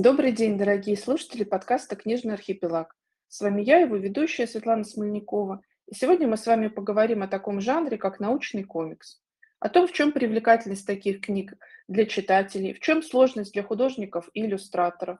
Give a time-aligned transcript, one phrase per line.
[0.00, 2.94] Добрый день, дорогие слушатели подкаста «Книжный архипелаг».
[3.26, 5.60] С вами я, его ведущая Светлана Смольникова.
[5.88, 9.20] И сегодня мы с вами поговорим о таком жанре, как научный комикс.
[9.58, 11.54] О том, в чем привлекательность таких книг
[11.88, 15.18] для читателей, в чем сложность для художников и иллюстраторов,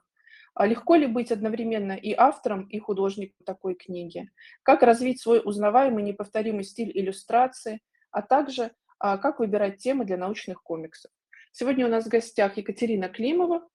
[0.53, 4.31] а легко ли быть одновременно и автором, и художником такой книги,
[4.63, 10.63] как развить свой узнаваемый неповторимый стиль иллюстрации, а также а, как выбирать темы для научных
[10.63, 11.11] комиксов.
[11.51, 13.67] Сегодня у нас в гостях Екатерина Климова.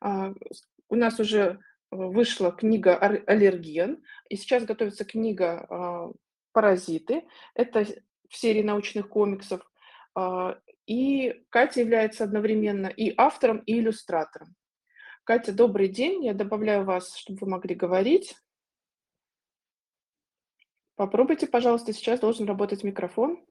[0.00, 0.32] А,
[0.88, 1.58] у нас уже
[1.90, 6.12] вышла книга «Аллерген», и сейчас готовится книга а,
[6.52, 7.24] «Паразиты».
[7.54, 7.86] Это
[8.28, 9.60] в серии научных комиксов.
[10.14, 14.54] А, и Катя является одновременно и автором, и иллюстратором.
[15.24, 16.24] Катя, добрый день.
[16.24, 18.34] Я добавляю вас, чтобы вы могли говорить.
[20.96, 23.44] Попробуйте, пожалуйста, сейчас должен работать микрофон.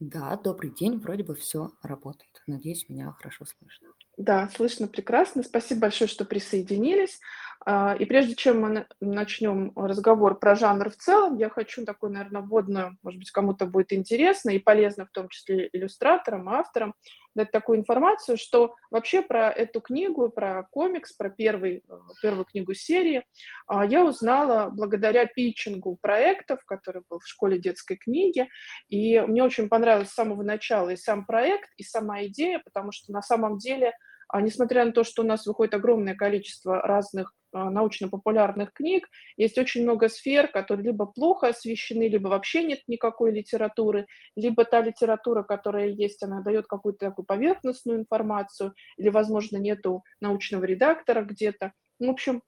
[0.00, 0.98] Да, добрый день.
[0.98, 2.42] Вроде бы все работает.
[2.46, 3.90] Надеюсь, меня хорошо слышно.
[4.16, 5.42] Да, слышно прекрасно.
[5.42, 7.20] Спасибо большое, что присоединились.
[7.66, 12.40] А, и прежде чем мы начнем разговор про жанр в целом, я хочу такую, наверное,
[12.40, 16.94] вводную, может быть, кому-то будет интересно и полезно, в том числе иллюстраторам, авторам,
[17.34, 22.74] дать такую информацию, что вообще про эту книгу, про комикс, про первый, э, первую книгу
[22.74, 23.24] серии
[23.66, 28.48] а, я узнала благодаря питчингу проектов, который был в школе детской книги.
[28.88, 33.12] И мне очень понравилось с самого начала и сам проект, и сама идея, потому что
[33.12, 33.92] на самом деле
[34.32, 39.82] а несмотря на то, что у нас выходит огромное количество разных научно-популярных книг, есть очень
[39.82, 44.06] много сфер, которые либо плохо освещены, либо вообще нет никакой литературы,
[44.36, 50.64] либо та литература, которая есть, она дает какую-то такую поверхностную информацию, или, возможно, нету научного
[50.64, 51.72] редактора где-то.
[51.98, 52.42] В общем,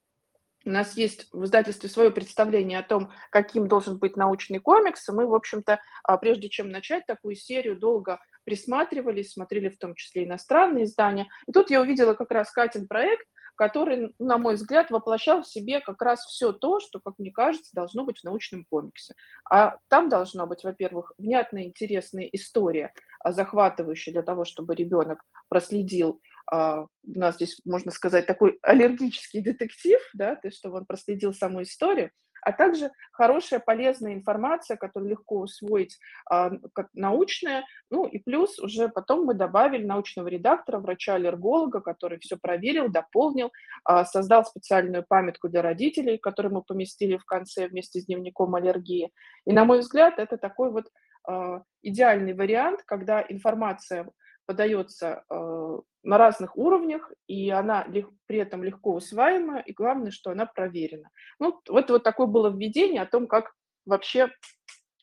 [0.64, 5.12] у нас есть в издательстве свое представление о том, каким должен быть научный комикс, и
[5.12, 10.24] мы, в общем-то, а, прежде чем начать такую серию, долго присматривались, смотрели в том числе
[10.24, 11.28] иностранные издания.
[11.46, 15.80] И тут я увидела как раз Катин проект, который, на мой взгляд, воплощал в себе
[15.80, 19.14] как раз все то, что, как мне кажется, должно быть в научном комиксе.
[19.48, 26.20] А там должна быть, во-первых, внятная, интересная история, а, захватывающая для того, чтобы ребенок проследил
[26.52, 31.32] Uh, у нас здесь, можно сказать, такой аллергический детектив, да, то есть чтобы он проследил
[31.32, 32.10] саму историю,
[32.42, 35.98] а также хорошая, полезная информация, которую легко усвоить
[36.28, 37.64] а, как научная.
[37.90, 43.52] Ну и плюс уже потом мы добавили научного редактора, врача-аллерголога, который все проверил, дополнил,
[43.84, 49.10] а, создал специальную памятку для родителей, которую мы поместили в конце вместе с дневником аллергии.
[49.46, 50.90] И, на мой взгляд, это такой вот
[51.24, 54.08] а, идеальный вариант, когда информация
[54.46, 60.30] подается э, на разных уровнях, и она лег, при этом легко усваиваема, и главное, что
[60.30, 61.10] она проверена.
[61.38, 63.52] Ну, вот, вот такое было введение о том, как
[63.86, 64.30] вообще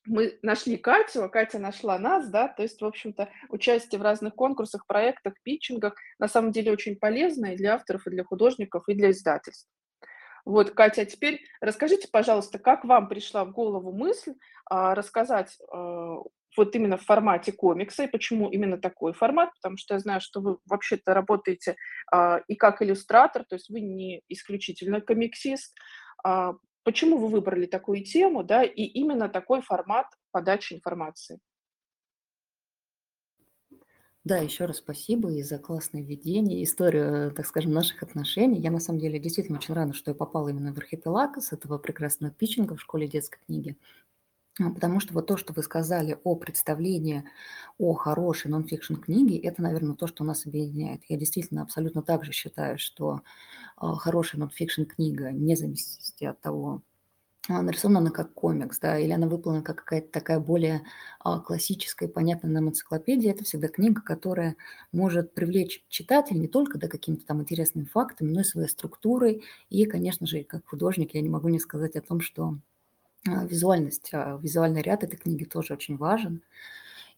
[0.06, 4.34] мы нашли Катю, а Катя нашла нас, да, то есть, в общем-то, участие в разных
[4.36, 8.94] конкурсах, проектах, питчингах на самом деле очень полезно и для авторов, и для художников, и
[8.94, 9.70] для издательств.
[10.46, 14.34] Вот, Катя, а теперь расскажите, пожалуйста, как вам пришла в голову мысль
[14.66, 16.18] а, рассказать а,
[16.60, 20.42] вот именно в формате комикса, и почему именно такой формат, потому что я знаю, что
[20.42, 21.76] вы вообще-то работаете
[22.12, 25.76] а, и как иллюстратор, то есть вы не исключительно комиксист.
[26.24, 26.54] А,
[26.84, 31.40] почему вы выбрали такую тему, да, и именно такой формат подачи информации?
[34.26, 38.60] Да, еще раз спасибо и за классное введение, историю, так скажем, наших отношений.
[38.60, 41.78] Я на самом деле действительно очень рада, что я попала именно в архипелаг с этого
[41.78, 43.78] прекрасного питчинга в школе детской книги.
[44.60, 47.24] А, потому что вот то, что вы сказали о представлении
[47.78, 51.02] о хорошей нон-фикшн книге, это, наверное, то, что нас объединяет.
[51.08, 53.22] Я действительно абсолютно так же считаю, что
[53.78, 56.84] а, хорошая нон-фикшн книга, вне зависимости от того,
[57.50, 60.84] а, нарисована она как комикс, да, или она выполнена как какая-то такая более
[61.46, 64.56] классическая, понятная нам энциклопедия, это всегда книга, которая
[64.94, 69.44] может привлечь читателя не только да, какими-то там интересными фактами, но и своей структурой.
[69.70, 72.58] И, конечно же, как художник я не могу не сказать о том, что
[73.26, 76.42] визуальность, а, визуальный ряд этой книги тоже очень важен.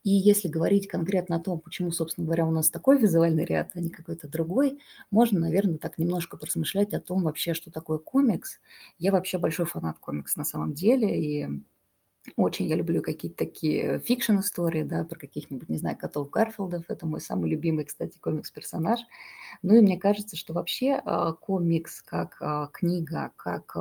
[0.04, 3.80] И если говорить конкретно о том, почему, собственно говоря, у нас такой визуальный ряд, а
[3.82, 4.80] не какой-то другой,
[5.12, 8.60] можно, наверное, так немножко поразмышлять о том вообще, что такое комикс.
[9.00, 11.50] Я вообще большой фанат комикс на самом деле, и
[12.36, 16.86] очень я люблю какие-то такие фикшн-истории, да, про каких-нибудь, не знаю, котов Гарфилдов.
[16.90, 19.00] Это мой самый любимый, кстати, комикс-персонаж.
[19.64, 21.02] Ну и мне кажется, что вообще
[21.42, 22.42] комикс как
[22.74, 23.76] книга, как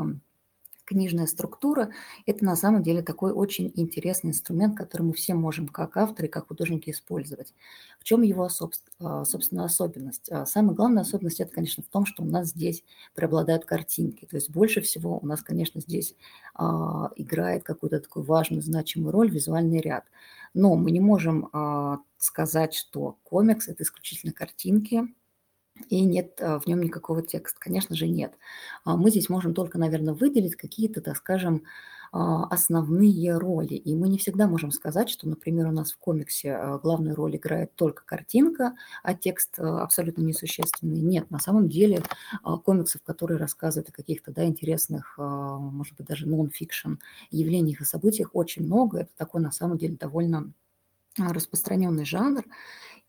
[0.90, 1.90] книжная структура–
[2.26, 6.48] это на самом деле такой очень интересный инструмент, который мы все можем как авторы, как
[6.48, 7.54] художники использовать.
[8.00, 8.48] В чем его,
[8.98, 10.28] а, собственно, особенность?
[10.32, 12.82] А, самая главная особенность– это, конечно, в том, что у нас здесь
[13.14, 14.26] преобладают картинки.
[14.26, 16.16] То есть больше всего у нас, конечно, здесь
[16.54, 20.06] а, играет какую-то такую важную, значимую роль визуальный ряд.
[20.54, 21.48] Но мы не можем
[22.18, 25.04] сказать, что комикс– это исключительно картинки,
[25.88, 27.58] и нет в нем никакого текста?
[27.58, 28.34] Конечно же, нет.
[28.84, 31.62] А мы здесь можем только, наверное, выделить какие-то, так скажем,
[32.12, 33.74] а, основные роли.
[33.74, 37.36] И мы не всегда можем сказать, что, например, у нас в комиксе а, главную роль
[37.36, 38.74] играет только картинка,
[39.04, 41.00] а текст а, абсолютно несущественный.
[41.00, 42.02] Нет, на самом деле
[42.64, 46.94] комиксов, которые рассказывают о каких-то да, интересных, может быть, даже нон-фикшн
[47.30, 49.00] явлениях и событиях очень много.
[49.00, 50.52] Это такой, на самом деле, довольно
[51.16, 52.44] распространенный жанр.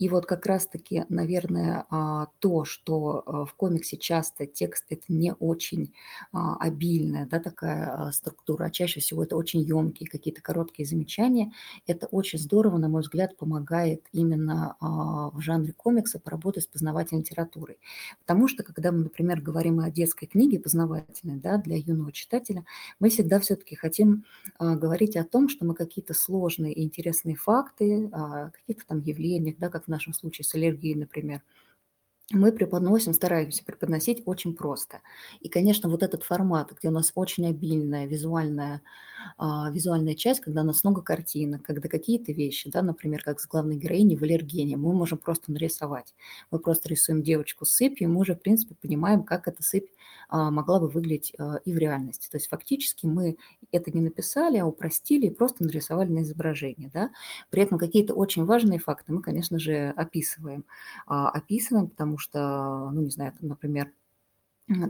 [0.01, 5.31] И вот как раз-таки, наверное, а, то, что а, в комиксе часто текст это не
[5.35, 5.93] очень
[6.31, 11.51] а, обильная, да, такая структура, а чаще всего это очень емкие какие-то короткие замечания,
[11.85, 17.77] это очень здорово, на мой взгляд, помогает именно в жанре комикса поработать с познавательной литературой.
[18.21, 22.65] Потому что, когда мы, например, говорим о детской книге познавательной, да, для юного читателя,
[22.99, 24.25] мы всегда все-таки хотим
[24.59, 29.87] говорить о том, что мы какие-то сложные и интересные факты, каких-то там явлениях, да, как
[29.91, 31.41] нашем случае с аллергией, например,
[32.31, 35.01] мы преподносим, стараемся преподносить очень просто.
[35.41, 38.81] И, конечно, вот этот формат, где у нас очень обильная визуальная,
[39.39, 43.75] визуальная часть, когда у нас много картинок, когда какие-то вещи, да, например, как с главной
[43.75, 46.13] героиней в аллергене, мы можем просто нарисовать.
[46.51, 49.89] Мы просто рисуем девочку с сыпью, и мы уже, в принципе, понимаем, как эта сыпь
[50.29, 52.29] а, могла бы выглядеть а, и в реальности.
[52.29, 53.37] То есть фактически мы
[53.71, 56.89] это не написали, а упростили и просто нарисовали на изображение.
[56.93, 57.11] Да?
[57.49, 60.65] При этом какие-то очень важные факты мы, конечно же, описываем.
[61.05, 63.91] А, описываем, потому что, ну, не знаю, там, например,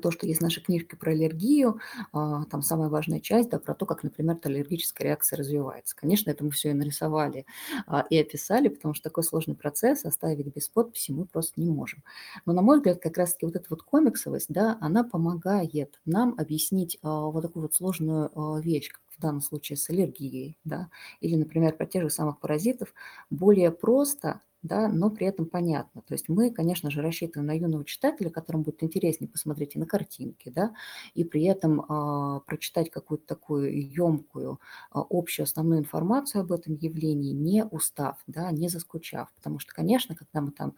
[0.02, 1.80] то, что есть в нашей книжке про аллергию,
[2.14, 5.96] а, там самая важная часть, да, про то, как, например, аллергическая реакция развивается.
[5.96, 7.46] Конечно, это мы все и нарисовали
[7.88, 12.04] а, и описали, потому что такой сложный процесс оставить без подписи мы просто не можем.
[12.46, 16.98] Но, на мой взгляд, как раз-таки вот эта вот комиксовость, да, она помогает нам объяснить
[17.02, 18.30] а, вот такую вот сложную
[18.62, 20.90] вещь, как в данном случае с аллергией, да,
[21.22, 22.94] или, например, про тех же самых паразитов,
[23.30, 26.02] более просто да, но при этом понятно.
[26.04, 29.86] То есть мы, конечно же, рассчитываем на юного читателя, которому будет интереснее посмотреть и на
[29.88, 30.74] картинки, да,
[31.16, 34.60] и при этом а, прочитать какую-то такую емкую
[34.92, 39.34] а, общую основную информацию об этом явлении, не устав, да, не заскучав.
[39.36, 40.76] Потому что, конечно, когда мы там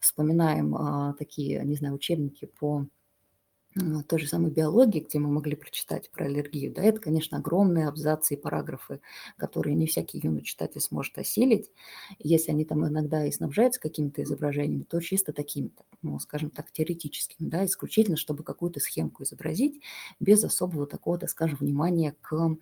[0.00, 2.86] вспоминаем а, такие, не знаю, учебники по
[4.08, 8.34] той же самой биологии, где мы могли прочитать про аллергию, да, это, конечно, огромные абзацы
[8.34, 9.00] и параграфы,
[9.36, 11.70] которые не всякий юный читатель сможет осилить.
[12.18, 17.48] Если они там иногда и снабжаются какими-то изображениями, то чисто такими-то, ну, скажем так, теоретическими,
[17.48, 19.80] да, исключительно, чтобы какую-то схемку изобразить,
[20.18, 22.56] без особого такого, так скажем, внимания к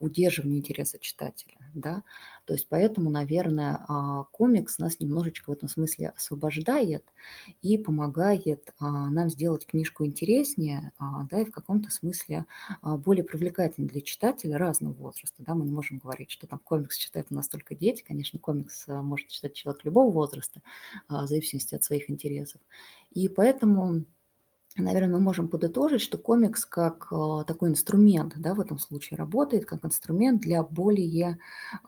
[0.00, 2.02] удерживанию интереса читателя, да,
[2.46, 7.04] то есть поэтому, наверное, а, комикс нас немножечко в этом смысле освобождает
[7.60, 10.92] и помогает а, нам сделать книжку интереснее,
[11.30, 12.46] да, и в каком-то смысле
[12.82, 17.28] более привлекательной для читателя разного возраста, да, мы не можем говорить, что там комикс читают
[17.30, 20.60] у нас только дети, конечно, комикс может читать человек любого возраста,
[21.08, 22.60] в зависимости от своих интересов,
[23.12, 24.04] и поэтому
[24.76, 29.64] наверное, мы можем подытожить, что комикс как а, такой инструмент, да, в этом случае работает
[29.66, 31.38] как инструмент для более,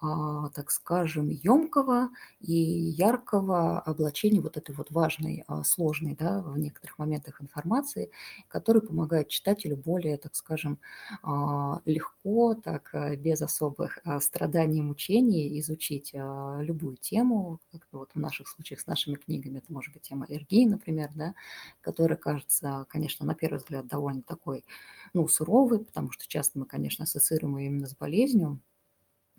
[0.01, 6.59] а, так скажем, емкого и яркого облачения вот этой вот важной, а, сложной, да, в
[6.59, 8.11] некоторых моментах информации,
[8.49, 10.79] который помогает читателю более, так скажем,
[11.23, 18.19] а, легко, так без особых а, страданий и мучений изучить любую тему, как вот в
[18.21, 21.35] наших случаях с нашими книгами, это может быть тема аллергии, например, да,
[21.81, 24.65] которая кажется конечно, на первый взгляд довольно такой,
[25.15, 28.61] ну, суровый, потому что часто мы, конечно, ассоциируем ее именно с болезнью,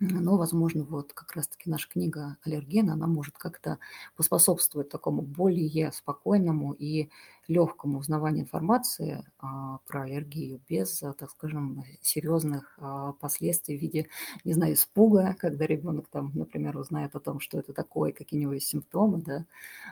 [0.00, 3.78] но, возможно, вот как раз-таки наша книга «Аллерген», она может как-то
[4.16, 7.10] поспособствовать такому более спокойному и
[7.48, 14.08] легкому узнаванию информации а, про аллергию без, так скажем, серьезных а, последствий в виде,
[14.44, 18.42] не знаю, испуга, когда ребенок там, например, узнает о том, что это такое, какие у
[18.42, 19.46] него есть симптомы, да,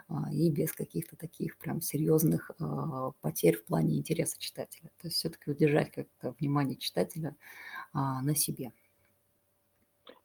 [0.08, 4.90] а, и без каких-то таких прям серьезных а, потерь в плане интереса читателя.
[5.00, 7.36] То есть все-таки удержать как-то внимание читателя
[7.92, 8.72] а, на себе.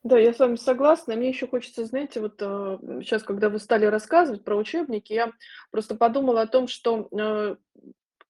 [0.03, 1.15] Да, я с вами согласна.
[1.15, 5.31] Мне еще хочется, знаете, вот э, сейчас, когда вы стали рассказывать про учебники, я
[5.71, 7.55] просто подумала о том, что э,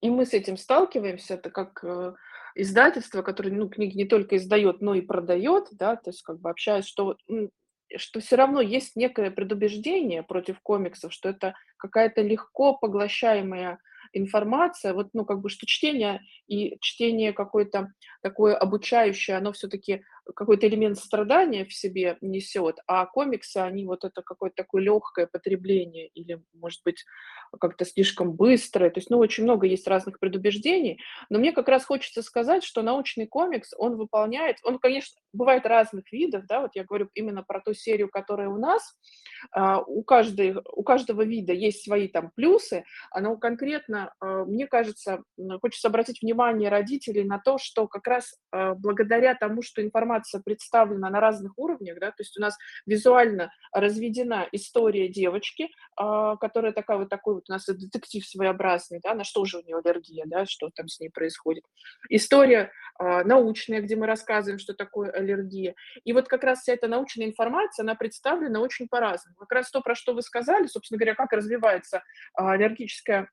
[0.02, 2.14] и мы с этим сталкиваемся, это как э,
[2.56, 6.50] издательство, которое ну, книги не только издает, но и продает, да, то есть как бы
[6.50, 7.18] общаюсь, что,
[7.96, 13.80] что все равно есть некое предубеждение против комиксов, что это какая-то легко поглощаемая
[14.12, 20.04] информация, вот, ну, как бы, что чтение и чтение какое-то такое обучающее, оно все-таки
[20.36, 26.08] какой-то элемент страдания в себе несет, а комиксы, они вот это какое-то такое легкое потребление
[26.08, 27.04] или, может быть,
[27.60, 28.90] как-то слишком быстрое.
[28.90, 31.00] То есть, ну, очень много есть разных предубеждений,
[31.30, 36.12] но мне как раз хочется сказать, что научный комикс, он выполняет, он, конечно, бывает разных
[36.12, 38.96] видов, да, вот я говорю именно про ту серию, которая у нас,
[39.52, 42.86] а, у, каждой, у каждого вида есть свои там плюсы,
[43.20, 45.24] но конкретно, а, мне кажется,
[45.62, 50.13] хочется обратить внимание родителей на то, что как раз а, благодаря тому, что информация
[50.44, 56.98] представлена на разных уровнях, да, то есть у нас визуально разведена история девочки, которая такая
[56.98, 60.46] вот такой вот у нас детектив своеобразный, да, на что же у нее аллергия, да,
[60.46, 61.64] что там с ней происходит.
[62.10, 65.76] История научная, где мы рассказываем, что такое аллергия.
[66.04, 69.36] И вот как раз вся эта научная информация, она представлена очень по-разному.
[69.38, 72.04] Как раз то, про что вы сказали, собственно говоря, как развивается
[72.36, 73.28] аллергическая а,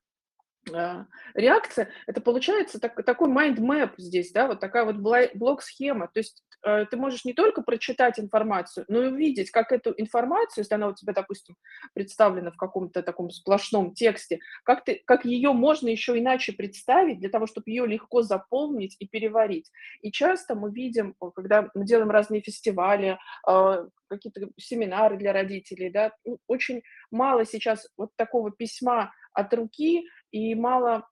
[1.34, 6.08] реакция, это получается так, такой mind map здесь, да, вот такая вот блок-схема.
[6.12, 10.62] То есть э, ты можешь не только прочитать информацию, но и увидеть, как эту информацию,
[10.62, 11.56] если она у тебя, допустим,
[11.94, 17.30] представлена в каком-то таком сплошном тексте, как, ты, как ее можно еще иначе представить для
[17.30, 19.70] того, чтобы ее легко заполнить и переварить.
[20.02, 26.12] И часто мы видим, когда мы делаем разные фестивали, э, какие-то семинары для родителей, да,
[26.48, 31.06] очень мало сейчас вот такого письма от руки, и мало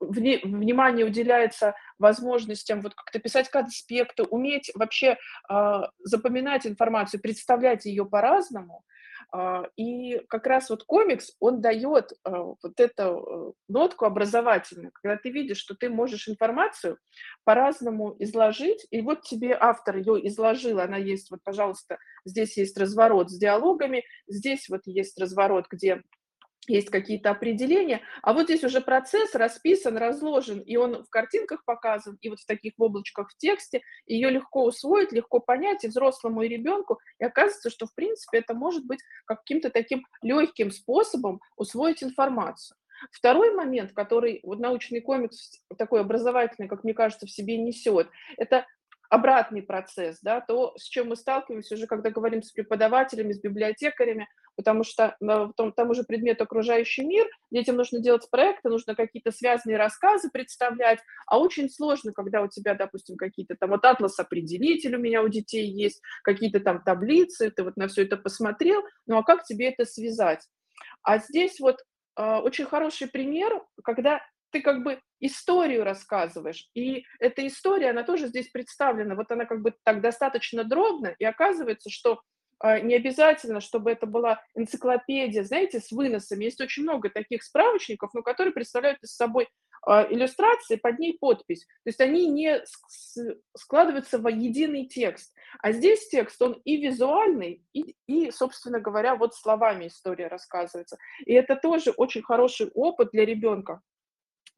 [0.00, 5.18] внимания уделяется возможностям вот как-то писать конспекты, уметь вообще
[5.48, 8.84] э, запоминать информацию, представлять ее по-разному.
[9.34, 15.30] Э, и как раз вот комикс, он дает э, вот эту нотку образовательную, когда ты
[15.30, 16.98] видишь, что ты можешь информацию
[17.44, 23.30] по-разному изложить, и вот тебе автор ее изложил, она есть, вот, пожалуйста, здесь есть разворот
[23.30, 26.02] с диалогами, здесь вот есть разворот, где
[26.68, 32.18] есть какие-то определения, а вот здесь уже процесс расписан, разложен, и он в картинках показан,
[32.20, 36.42] и вот в таких в облачках в тексте, ее легко усвоить, легко понять и взрослому,
[36.42, 42.02] и ребенку, и оказывается, что, в принципе, это может быть каким-то таким легким способом усвоить
[42.02, 42.76] информацию.
[43.10, 48.66] Второй момент, который вот научный комикс такой образовательный, как мне кажется, в себе несет, это
[49.12, 54.26] обратный процесс, да, то, с чем мы сталкиваемся уже, когда говорим с преподавателями, с библиотекарями,
[54.56, 59.30] потому что на том, тому же предмет окружающий мир, детям нужно делать проекты, нужно какие-то
[59.30, 64.98] связанные рассказы представлять, а очень сложно, когда у тебя, допустим, какие-то там вот атлас-определитель у
[64.98, 69.22] меня у детей есть, какие-то там таблицы, ты вот на все это посмотрел, ну а
[69.22, 70.48] как тебе это связать?
[71.02, 71.76] А здесь вот
[72.16, 78.28] э, очень хороший пример, когда ты как бы историю рассказываешь, и эта история, она тоже
[78.28, 82.20] здесь представлена, вот она как бы так достаточно дробно, и оказывается, что
[82.62, 86.44] э, не обязательно, чтобы это была энциклопедия, знаете, с выносами.
[86.44, 89.48] Есть очень много таких справочников, но которые представляют из собой
[89.88, 91.64] э, иллюстрации, под ней подпись.
[91.84, 92.62] То есть они не
[93.56, 95.32] складываются в единый текст.
[95.60, 100.98] А здесь текст, он и визуальный, и, и, собственно говоря, вот словами история рассказывается.
[101.26, 103.82] И это тоже очень хороший опыт для ребенка,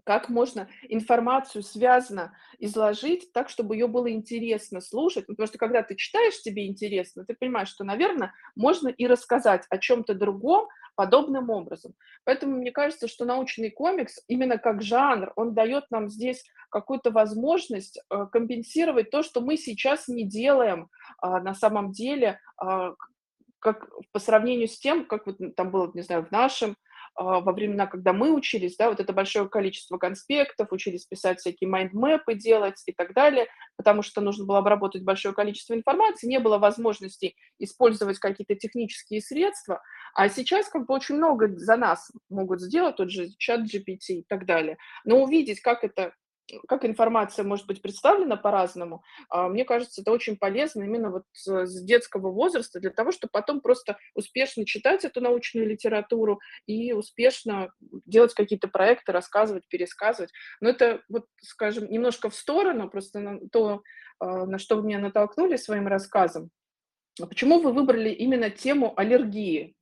[0.04, 5.24] как можно информацию связано изложить так, чтобы ее было интересно слушать.
[5.26, 9.64] Ну, потому что когда ты читаешь, тебе интересно, ты понимаешь, что, наверное, можно и рассказать
[9.70, 11.94] о чем-то другом подобным образом.
[12.24, 17.98] Поэтому мне кажется, что научный комикс, именно как жанр, он дает нам здесь какую-то возможность
[17.98, 22.94] э, компенсировать то, что мы сейчас не делаем а, на самом деле, а,
[23.58, 26.76] как по сравнению с тем, как вот там было, не знаю, в нашем
[27.16, 32.34] во времена, когда мы учились, да, вот это большое количество конспектов, учились писать всякие майндмэпы
[32.34, 37.34] делать и так далее, потому что нужно было обработать большое количество информации, не было возможности
[37.58, 39.80] использовать какие-то технические средства,
[40.14, 44.24] а сейчас как бы очень много за нас могут сделать, тот же чат GPT и
[44.28, 44.76] так далее.
[45.04, 46.12] Но увидеть, как это
[46.68, 51.82] как информация может быть представлена по-разному, а, мне кажется, это очень полезно именно вот с
[51.82, 57.72] детского возраста для того, чтобы потом просто успешно читать эту научную литературу и успешно
[58.06, 60.30] делать какие-то проекты, рассказывать, пересказывать.
[60.60, 63.82] Но это, вот, скажем, немножко в сторону, просто на то,
[64.18, 66.50] а, на что вы меня натолкнули своим рассказом.
[67.18, 69.76] Почему вы выбрали именно тему аллергии?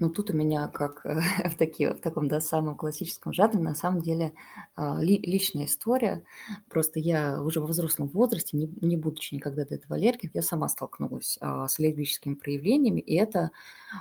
[0.00, 3.74] Ну, тут у меня, как э, в, таки, в таком, да, самом классическом жанре, на
[3.74, 4.32] самом деле
[4.76, 6.22] а, ли, личная история.
[6.68, 10.68] Просто я уже во взрослом возрасте, не, не будучи никогда до этого аллергиком, я сама
[10.68, 13.50] столкнулась а, с аллергическими проявлениями, и это,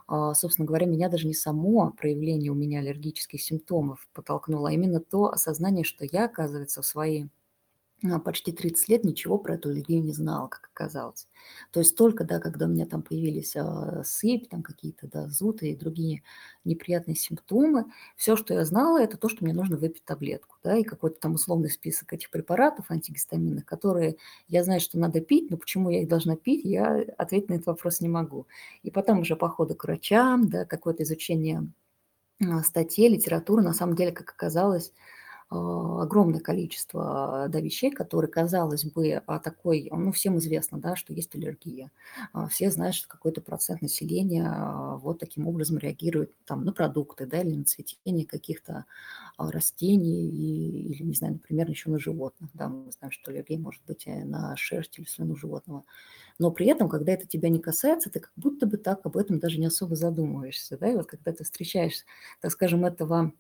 [0.08, 5.00] а, собственно говоря, меня даже не само проявление у меня аллергических симптомов подтолкнуло, а именно
[5.00, 7.28] то осознание, что я, оказывается, в свои а,
[8.24, 11.28] почти 30 лет ничего про эту аллергию не знала, как оказалось.
[11.72, 15.72] То есть только, да, когда у меня там появились а, сыпь, там какие-то, да, зуды
[15.72, 16.22] и другие
[16.64, 17.86] неприятные симптомы,
[18.16, 21.34] все, что я знала, это то, что мне нужно выпить таблетку, да, и какой-то там
[21.34, 26.08] условный список этих препаратов антигистаминных, которые я знаю, что надо пить, но почему я их
[26.08, 28.46] должна пить, я ответить на этот вопрос не могу.
[28.84, 31.68] И потом уже походы к врачам, да, какое-то изучение
[32.42, 35.17] а, статей, литературы, на самом деле, как оказалось, а,
[35.50, 41.34] огромное количество да, вещей, которые, казалось бы, а, такой, ну, всем известно, да, что есть
[41.36, 41.92] аллергия.
[42.34, 47.42] А, все знают, что какой-то процент населения вот таким образом реагирует там, на продукты да,
[47.42, 48.86] или на цветение каких-то
[49.38, 52.50] растений и, или, не знаю, например, еще на животных.
[52.54, 55.84] Да, мы знаем, что аллергия может быть на шерсть или слюну животного.
[56.40, 59.40] Но при этом, когда это тебя не касается, ты как будто бы так об этом
[59.40, 60.78] даже не особо задумываешься.
[60.78, 60.90] Да?
[60.90, 62.06] И вот когда ты встречаешь,
[62.42, 63.32] так скажем, этого а,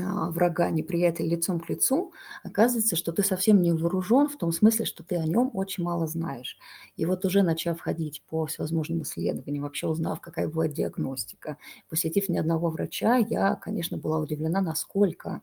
[0.00, 2.12] врага, неприятеля лицом к лицу,
[2.44, 6.06] оказывается, что ты совсем не вооружен в том смысле, что ты о нем очень мало
[6.06, 6.58] знаешь.
[6.96, 12.38] И вот уже начав ходить по всевозможным исследованиям, вообще узнав, какая бывает диагностика, посетив ни
[12.38, 15.42] одного врача, я, конечно, была удивлена, насколько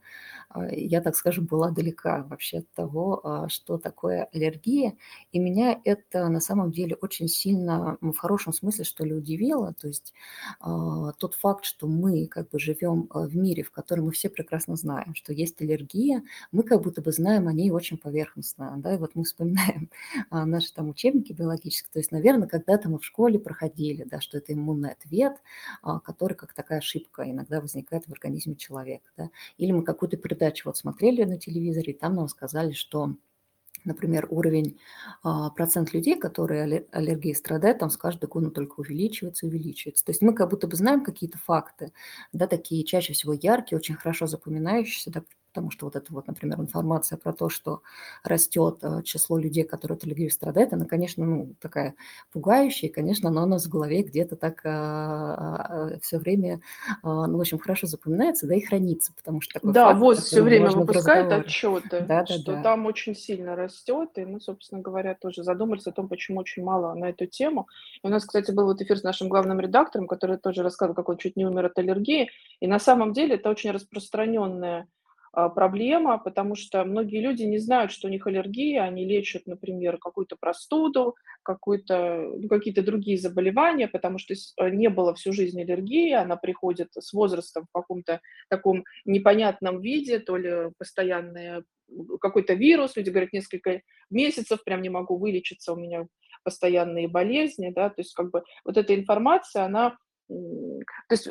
[0.50, 4.98] а, я, так скажем, была далека вообще от того, а, что такое аллергия.
[5.32, 9.74] И меня это на самом деле очень сильно, в хорошем смысле, что ли, удивило.
[9.74, 10.14] То есть
[10.62, 15.16] тот факт, что мы как бы живем в мире, в котором мы все прекрасно знаем,
[15.16, 19.16] что есть аллергия, мы как будто бы знаем о ней очень поверхностно, да, и вот
[19.16, 19.90] мы вспоминаем
[20.30, 24.38] а, наши там учебники биологические, то есть, наверное, когда-то мы в школе проходили, да, что
[24.38, 25.38] это иммунный ответ,
[25.82, 30.70] а, который как такая ошибка иногда возникает в организме человека, да, или мы какую-то передачу
[30.70, 33.16] вот смотрели на телевизоре, и там нам сказали, что
[33.86, 34.80] например, уровень,
[35.24, 40.06] а, процент людей, которые аллергией страдают, там с каждым годом только увеличивается, увеличивается.
[40.06, 41.92] То есть мы как будто бы знаем какие-то факты,
[42.34, 45.12] да, такие чаще всего яркие, очень хорошо запоминающиеся,
[45.54, 47.84] потому что вот эта вот, например, информация про то, что
[48.24, 51.94] растет э, число людей, которые от аллергии страдают, она, конечно, ну, такая
[52.32, 56.62] пугающая, и, конечно, она у нас в голове где-то так а, а, все время,
[57.04, 60.24] а, ну, в общем, хорошо запоминается, да, и хранится, потому что такой Да, факт, ВОЗ
[60.24, 62.64] все время выпускает отчеты, Да, да, что да.
[62.64, 66.96] там очень сильно растет, и мы, собственно говоря, тоже задумались о том, почему очень мало
[66.96, 67.68] на эту тему.
[68.02, 71.10] И у нас, кстати, был вот эфир с нашим главным редактором, который тоже рассказывал, как
[71.10, 74.88] он чуть не умер от аллергии, и на самом деле это очень распространенная
[75.34, 80.36] проблема, потому что многие люди не знают, что у них аллергия, они лечат, например, какую-то
[80.40, 86.36] простуду, какую-то, ну, какие-то другие заболевания, потому что э, не было всю жизнь аллергии, она
[86.36, 91.64] приходит с возрастом в каком-то таком непонятном виде, то ли постоянный
[92.22, 96.08] какой-то вирус, люди говорят, несколько месяцев прям не могу вылечиться, у меня
[96.44, 101.30] постоянные болезни, да, то есть как бы вот эта информация, она то есть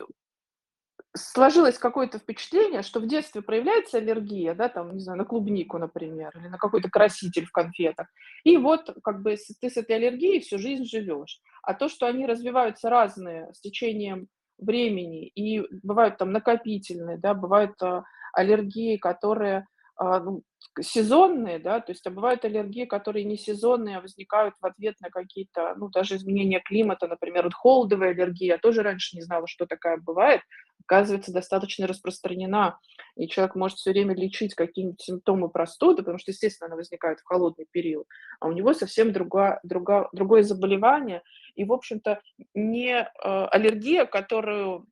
[1.14, 6.30] сложилось какое-то впечатление, что в детстве проявляется аллергия, да, там, не знаю, на клубнику, например,
[6.36, 8.08] или на какой-то краситель в конфетах.
[8.44, 11.40] И вот как бы ты с этой аллергией всю жизнь живешь.
[11.62, 17.80] А то, что они развиваются разные с течением времени, и бывают там накопительные, да, бывают
[17.82, 20.42] а, аллергии, которые а, ну,
[20.80, 25.10] сезонные, да, то есть а бывают аллергии, которые не сезонные, а возникают в ответ на
[25.10, 29.66] какие-то, ну, даже изменения климата, например, вот холодовая аллергия, я тоже раньше не знала, что
[29.66, 30.40] такая бывает,
[30.84, 32.78] оказывается, достаточно распространена,
[33.16, 37.24] и человек может все время лечить какие-нибудь симптомы простуды, потому что, естественно, она возникает в
[37.24, 38.06] холодный период,
[38.40, 41.22] а у него совсем другое, другое, другое заболевание,
[41.54, 42.20] и, в общем-то,
[42.54, 44.86] не э, аллергия, которую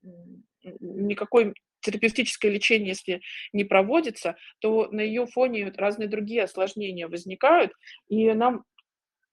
[0.62, 7.72] никакой терапевтическое лечение, если не проводится, то на ее фоне разные другие осложнения возникают,
[8.08, 8.64] и нам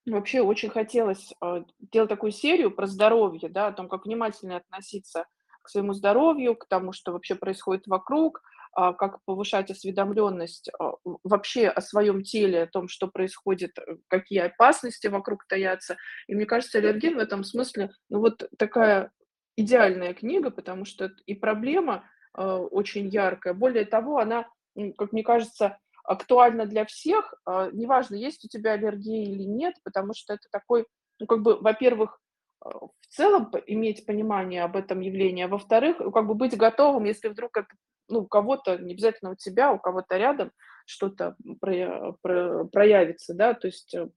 [0.06, 5.26] вообще очень хотелось э, делать такую серию про здоровье, да, о том, как внимательно относиться
[5.62, 11.68] к своему здоровью, к тому, что вообще происходит вокруг, а, как повышать осведомленность а, вообще
[11.68, 15.98] о своем теле, о том, что происходит, э, какие опасности вокруг таятся.
[16.28, 19.12] И мне кажется, аллерген в этом смысле, ну вот такая
[19.56, 22.04] идеальная книга, потому что и проблема а,
[22.38, 23.54] очень яркая.
[23.54, 24.48] Более того, она,
[24.98, 27.34] как мне кажется, актуальна для всех.
[27.46, 30.86] Неважно, есть у тебя аллергия или нет, потому что это такой,
[31.20, 32.20] ну как бы, во-первых,
[32.66, 37.30] Э, в целом иметь понимание об этом явлении, а во-вторых, как бы быть готовым, если
[37.30, 37.68] вдруг это
[38.10, 40.52] ну, у кого-то, не обязательно у тебя, у кого-то рядом
[40.86, 44.10] что-то про, про, проявится, да, то есть э,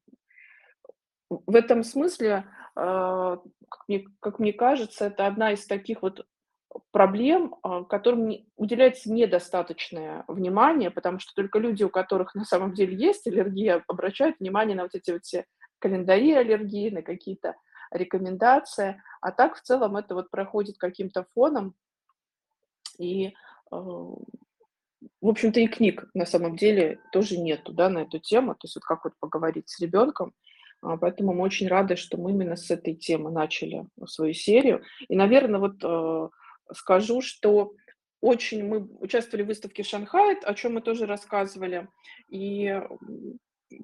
[1.29, 3.45] в этом смысле, как
[3.87, 6.27] мне, как мне кажется, это одна из таких вот
[6.93, 7.55] проблем,
[7.89, 13.83] которым уделяется недостаточное внимание, потому что только люди, у которых на самом деле есть аллергия,
[13.89, 15.47] обращают внимание на вот эти вот все
[15.79, 17.57] календари аллергии, на какие-то
[17.91, 19.03] рекомендация.
[19.21, 21.75] А так в целом это вот проходит каким-то фоном.
[22.99, 23.33] И э,
[23.73, 28.55] в общем-то, и книг на самом деле тоже нету, да, на эту тему.
[28.55, 30.35] То есть вот как вот поговорить с ребенком.
[30.83, 34.83] А, поэтому мы очень рады, что мы именно с этой темы начали свою серию.
[35.09, 36.29] И, наверное, вот э,
[36.73, 37.73] скажу, что
[38.21, 41.89] очень мы участвовали в выставке в Шанхае, о чем мы тоже рассказывали,
[42.29, 42.81] и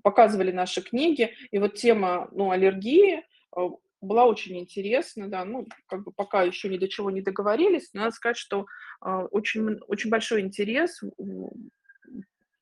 [0.02, 1.32] показывали наши книги.
[1.50, 3.60] И вот тема ну, аллергии э,
[4.00, 8.02] была очень интересна, да, ну, как бы пока еще ни до чего не договорились, но
[8.02, 8.66] надо сказать, что
[9.04, 11.02] э, очень, очень большой интерес,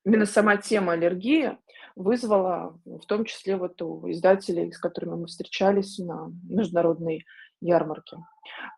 [0.04, 1.56] именно сама тема аллергии
[1.96, 7.24] вызвала, в том числе вот у издателей, с которыми мы встречались на международной
[7.60, 8.18] ярмарке.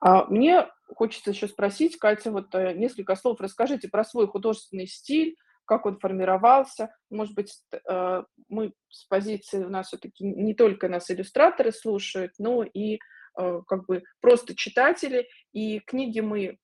[0.00, 5.37] А мне хочется еще спросить, Катя, вот э, несколько слов расскажите про свой художественный стиль,
[5.64, 6.94] как он формировался.
[7.11, 12.62] Может быть, э, мы с позиции у нас все-таки не только нас иллюстраторы слушают, но
[12.62, 12.99] и
[13.38, 15.29] э, как бы просто читатели.
[15.53, 16.59] И книги мы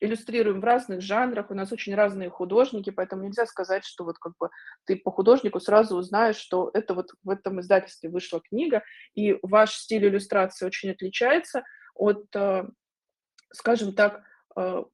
[0.00, 4.32] иллюстрируем в разных жанрах, у нас очень разные художники, поэтому нельзя сказать, что вот как
[4.38, 4.48] бы
[4.86, 8.82] ты по художнику сразу узнаешь, что это вот в этом издательстве вышла книга,
[9.14, 12.24] и ваш стиль иллюстрации очень отличается от,
[13.52, 14.22] скажем так,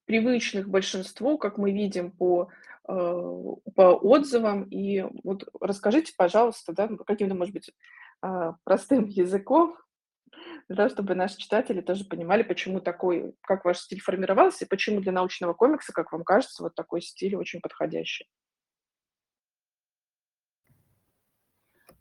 [0.04, 2.50] привычных большинству, как мы видим по
[2.88, 3.42] Э,
[3.74, 4.64] по отзывам.
[4.64, 7.72] И вот расскажите, пожалуйста, да, каким-то, может быть,
[8.22, 9.76] а, простым языком,
[10.68, 15.12] да, чтобы наши читатели тоже понимали, почему такой, как ваш стиль формировался, и почему для
[15.12, 18.26] научного комикса, как вам кажется, вот такой стиль очень подходящий.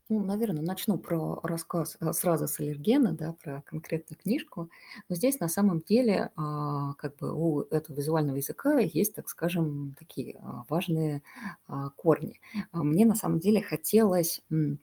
[0.10, 4.70] Ну, наверное, начну про рассказ э, сразу с аллергена, да, про конкретную книжку.
[5.10, 9.96] Но здесь на самом деле а, как бы у этого визуального языка есть, так скажем,
[9.98, 11.24] такие а, важные
[11.68, 12.40] а, корни.
[12.72, 14.78] Мне на самом деле хотелось ну,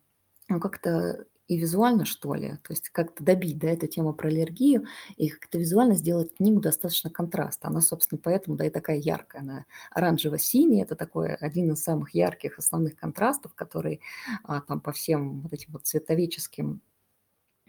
[0.60, 5.28] как-то и визуально, что ли, то есть как-то добить, да, эту тему про аллергию и
[5.28, 7.68] как-то визуально сделать книгу достаточно контраста.
[7.68, 9.42] Она, собственно, поэтому, да, и такая яркая.
[9.42, 14.00] Она оранжево-синяя, это такой один из самых ярких основных контрастов, который
[14.44, 16.80] а, там по всем вот этим вот цветовическим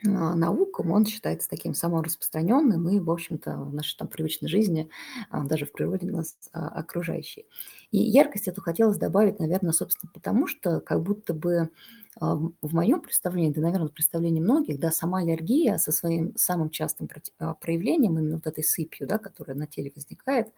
[0.06, 4.90] а, наукам, он считается таким самым распространенным и, в общем-то, в нашей там привычной жизни,
[5.30, 7.46] а, даже в природе нас а, окружающей.
[7.92, 11.70] И яркость эту хотелось добавить, наверное, собственно, потому что как будто бы
[12.20, 17.54] в моем представлении, да, наверное, представлении многих, да, сама аллергия со своим самым частым а,
[17.56, 20.50] проявлением, именно вот этой сыпью, да, которая на теле возникает,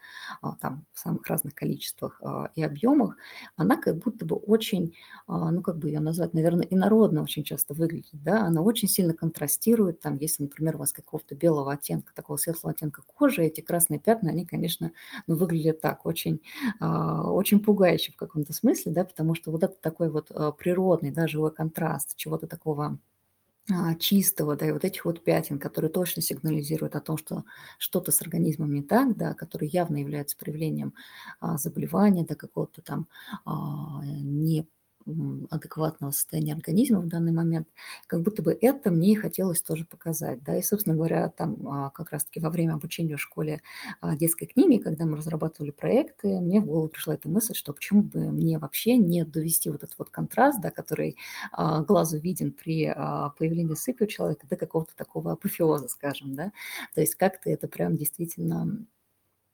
[0.41, 2.21] а, там, в самых разных количествах
[2.55, 3.17] и объемах,
[3.55, 4.95] она как будто бы очень,
[5.27, 9.99] ну, как бы ее назвать, наверное, инородно очень часто выглядит, да, она очень сильно контрастирует,
[10.01, 14.29] там, если, например, у вас какого-то белого оттенка, такого светлого оттенка кожи, эти красные пятна,
[14.31, 14.91] они, конечно,
[15.27, 16.41] ну, выглядят так, очень,
[16.81, 21.53] очень пугающе в каком-то смысле, да, потому что вот это такой вот природный, даже живой
[21.53, 22.99] контраст, чего-то такого
[23.71, 27.43] а, чистого, да, и вот этих вот пятен, которые точно сигнализируют о том, что
[27.79, 30.93] что-то с организмом не так, да, которые явно являются проявлением
[31.39, 33.08] а, заболевания, да, какого-то там
[33.45, 34.67] а, не
[35.49, 37.67] адекватного состояния организма в данный момент,
[38.07, 40.43] как будто бы это мне и хотелось тоже показать.
[40.43, 40.57] Да?
[40.57, 43.61] И, собственно говоря, там а, как раз-таки во время обучения в школе
[44.01, 48.01] а, детской книги, когда мы разрабатывали проекты, мне в голову пришла эта мысль, что почему
[48.01, 51.17] бы мне вообще не довести вот этот вот контраст, да, который
[51.51, 52.93] а, глазу виден при
[53.37, 56.51] появлении сыпи у человека, до какого-то такого апофеоза, скажем, да,
[56.93, 58.85] то есть как-то это прям действительно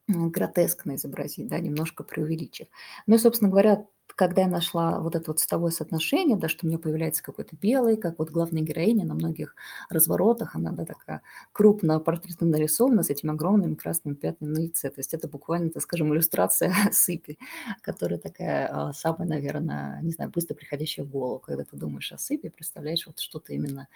[0.08, 2.66] гротескно изобразить, да, немножко преувеличив.
[3.06, 3.86] Ну и, собственно говоря,
[4.16, 7.96] когда я нашла вот это вот цветовое соотношение, да, что у меня появляется какой-то белый,
[7.96, 9.54] как вот главная героиня на многих
[9.90, 11.22] разворотах, она да, такая
[11.52, 14.90] крупно портретно нарисована с этими огромными красными пятнами на лице.
[14.90, 17.38] То есть это буквально, так скажем, иллюстрация сыпи,
[17.80, 22.18] которая такая а, самая, наверное, не знаю, быстро приходящая в голову, когда ты думаешь о
[22.18, 23.88] сыпи, представляешь вот что-то именно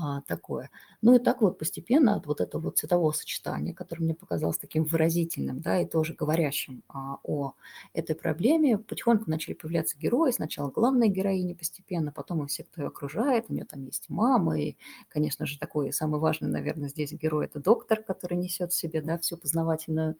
[0.00, 0.70] а, такое.
[1.02, 4.84] Ну и так вот постепенно от вот этого вот цветового сочетания, которое мне показалось таким
[4.84, 7.54] выразительным, да, и тоже говорящим а, о
[7.94, 10.30] этой проблеме, потихоньку начали появляться герои.
[10.30, 13.46] Сначала главная героиня постепенно, потом и все, кто ее окружает.
[13.48, 14.60] У нее там есть мама.
[14.60, 14.76] И,
[15.08, 19.18] конечно же, такой самый важный, наверное, здесь герой– это доктор, который несет в себе да,
[19.18, 20.16] всю познавательную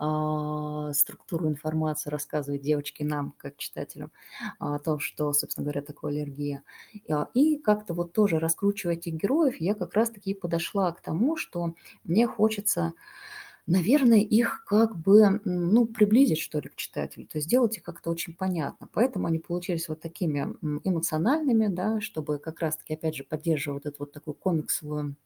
[0.00, 4.10] э, структуру информации, рассказывает девочке нам, как читателям,
[4.58, 6.62] о том, что, собственно говоря, такое аллергия.
[7.34, 12.26] И как-то вот тоже раскручивая этих героев, я как раз-таки подошла к тому, что мне
[12.26, 12.94] хочется
[13.70, 18.10] наверное, их как бы, ну, приблизить, что ли, к читателю, то есть сделать их как-то
[18.10, 18.88] очень понятно.
[18.92, 20.40] Поэтому они получились вот такими
[20.84, 25.16] эмоциональными, да, чтобы как раз-таки, опять же, поддерживать вот эту вот такую комиксовую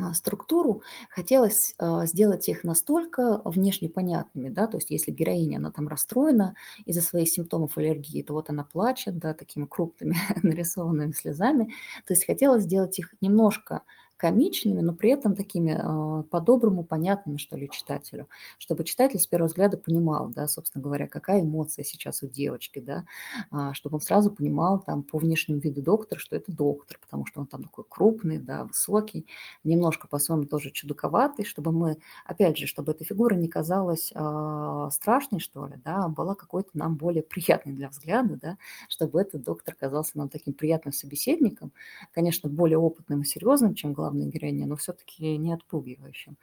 [0.00, 5.70] а, структуру, хотелось а, сделать их настолько внешне понятными, да, то есть если героиня, она
[5.70, 6.54] там расстроена
[6.86, 11.74] из-за своих симптомов аллергии, то вот она плачет, да, такими крупными нарисованными слезами,
[12.06, 13.82] то есть хотелось сделать их немножко
[14.22, 19.48] комичными, но при этом такими э, по-доброму понятными, что ли, читателю, чтобы читатель с первого
[19.48, 23.04] взгляда понимал, да, собственно говоря, какая эмоция сейчас у девочки, да,
[23.50, 27.40] а, чтобы он сразу понимал там по внешнему виду доктора, что это доктор, потому что
[27.40, 29.26] он там такой крупный, да, высокий,
[29.64, 35.40] немножко по-своему тоже чудаковатый, чтобы мы, опять же, чтобы эта фигура не казалась э, страшной,
[35.40, 38.58] что ли, да, а была какой-то нам более приятной для взгляда, да,
[38.88, 41.72] чтобы этот доктор казался нам таким приятным собеседником,
[42.12, 46.36] конечно, более опытным и серьезным, чем главная героиня, но все-таки не отпугивающим.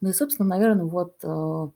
[0.00, 1.68] Ну и, собственно, наверное, вот э,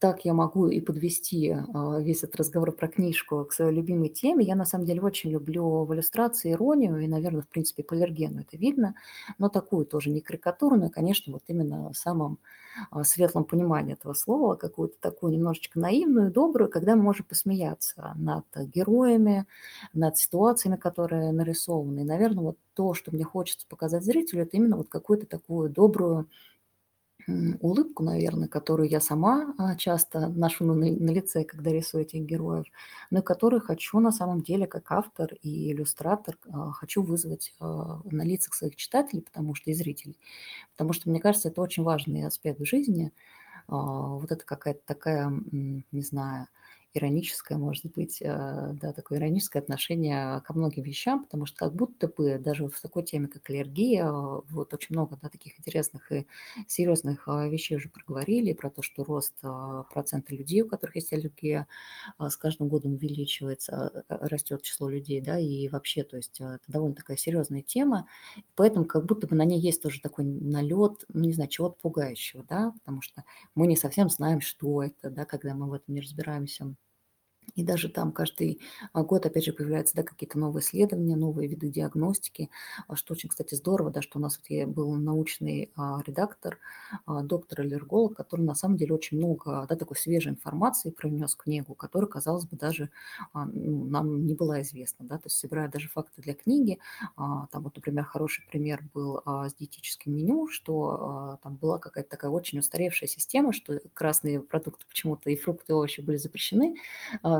[0.00, 4.44] так я могу и подвести а, весь этот разговор про книжку к своей любимой теме.
[4.44, 8.56] Я на самом деле очень люблю в иллюстрации иронию, и, наверное, в принципе, по это
[8.56, 8.94] видно,
[9.38, 12.38] но такую тоже не карикатурную, конечно, вот именно в самом
[12.90, 18.44] а, светлом понимании этого слова, какую-то такую немножечко наивную, добрую, когда мы можем посмеяться над
[18.74, 19.46] героями,
[19.92, 22.00] над ситуациями, которые нарисованы.
[22.00, 26.28] И, наверное, вот то, что мне хочется показать зрителю, это именно вот какую-то такую добрую
[27.60, 32.66] улыбку, наверное, которую я сама а, часто ношу на, на лице, когда рисую этих героев,
[33.10, 38.22] но которую хочу на самом деле как автор и иллюстратор, а, хочу вызвать а, на
[38.22, 40.18] лицах своих читателей, потому что и зрителей.
[40.72, 43.12] Потому что, мне кажется, это очень важный аспект в жизни.
[43.68, 46.48] Вот это какая-то такая, не знаю,
[46.94, 48.26] ироническое, может быть, э,
[48.80, 53.04] да, такое ироническое отношение ко многим вещам, потому что как будто бы даже в такой
[53.04, 56.26] теме, как аллергия, вот очень много да, таких интересных и
[56.66, 59.34] серьезных а, вещей уже проговорили, про то, что рост
[59.92, 61.66] процента людей, у которых есть аллергия,
[62.18, 67.16] с каждым годом увеличивается, растет число людей, да, и вообще, то есть это довольно такая
[67.16, 68.06] серьезная тема,
[68.56, 72.44] поэтому как будто бы на ней есть тоже такой налет, ну, не знаю, чего-то пугающего,
[72.48, 73.24] да, потому что
[73.54, 76.74] мы не совсем знаем, что это, да, когда мы в этом не разбираемся.
[77.58, 78.60] И даже там каждый
[78.92, 82.50] а, год, опять же, появляются да, какие-то новые исследования, новые виды диагностики,
[82.86, 86.58] а, что очень, кстати, здорово, да, что у нас вот был научный а, редактор,
[87.06, 92.46] доктор-аллерголог, который на самом деле очень много да, такой свежей информации принес книгу, которая, казалось
[92.46, 92.90] бы, даже
[93.34, 95.04] ну, нам не была известна.
[95.06, 96.78] Да, то есть собирая даже факты для книги,
[97.16, 102.58] там вот, например, хороший пример был с диетическим меню, что там была какая-то такая очень
[102.58, 106.76] устаревшая система, что красные продукты почему-то и фрукты, и овощи были запрещены,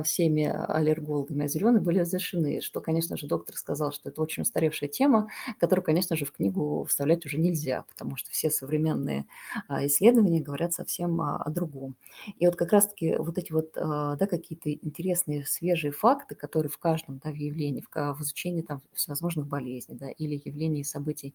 [0.08, 2.60] всеми аллергологами, а зеленые были разрешены.
[2.60, 6.84] Что, конечно же, доктор сказал, что это очень устаревшая тема, которую, конечно же, в книгу
[6.88, 9.26] вставлять уже нельзя, потому что все современные
[9.68, 11.94] а, исследования говорят совсем о другом.
[12.38, 16.78] И вот как раз-таки вот эти вот а, да, какие-то интересные свежие факты, которые в
[16.78, 21.34] каждом да, в явлении, в, изучении там, всевозможных болезней да, или явлений и событий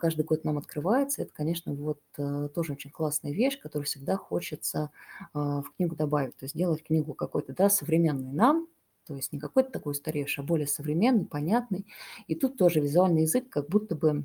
[0.00, 4.90] каждый год нам открывается, это, конечно, вот э, тоже очень классная вещь, которую всегда хочется
[5.34, 8.68] в книгу добавить, то есть сделать книгу какой-то да, современный нам,
[9.06, 11.86] то есть не какой-то такой устаревший, а более современный, понятный.
[12.26, 14.24] И тут тоже визуальный язык как будто бы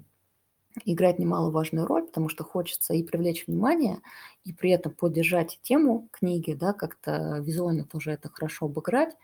[0.85, 3.99] играет немаловажную роль, потому что хочется и привлечь внимание,
[4.43, 9.15] и при этом поддержать тему книги, да, как-то визуально тоже это хорошо обыграть,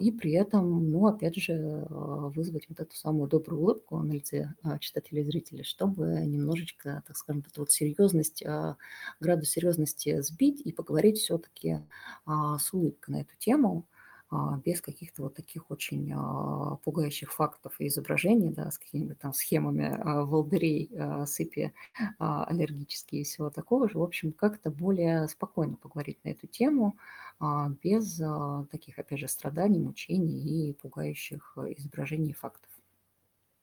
[0.00, 4.54] и при этом, ну, опять же, а, вызвать вот эту самую добрую улыбку на лице
[4.62, 8.42] а, читателей и зрителей, чтобы немножечко, так скажем, эту вот серьезность,
[9.20, 11.78] градус серьезности сбить и поговорить все-таки
[12.26, 13.86] с улыбкой на эту тему,
[14.64, 16.12] без каких-то вот таких очень
[16.84, 20.90] пугающих фактов и изображений, да, с какими-то там схемами волдырей,
[21.26, 21.72] сыпи
[22.18, 23.98] аллергические и всего такого же.
[23.98, 26.96] В общем, как-то более спокойно поговорить на эту тему,
[27.82, 28.20] без
[28.70, 32.70] таких, опять же, страданий, мучений и пугающих изображений и фактов.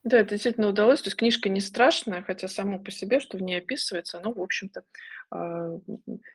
[0.06, 1.02] Да, это действительно удалось.
[1.02, 4.40] То есть книжка не страшная, хотя само по себе, что в ней описывается, ну, в
[4.40, 4.84] общем-то,
[5.32, 5.80] а,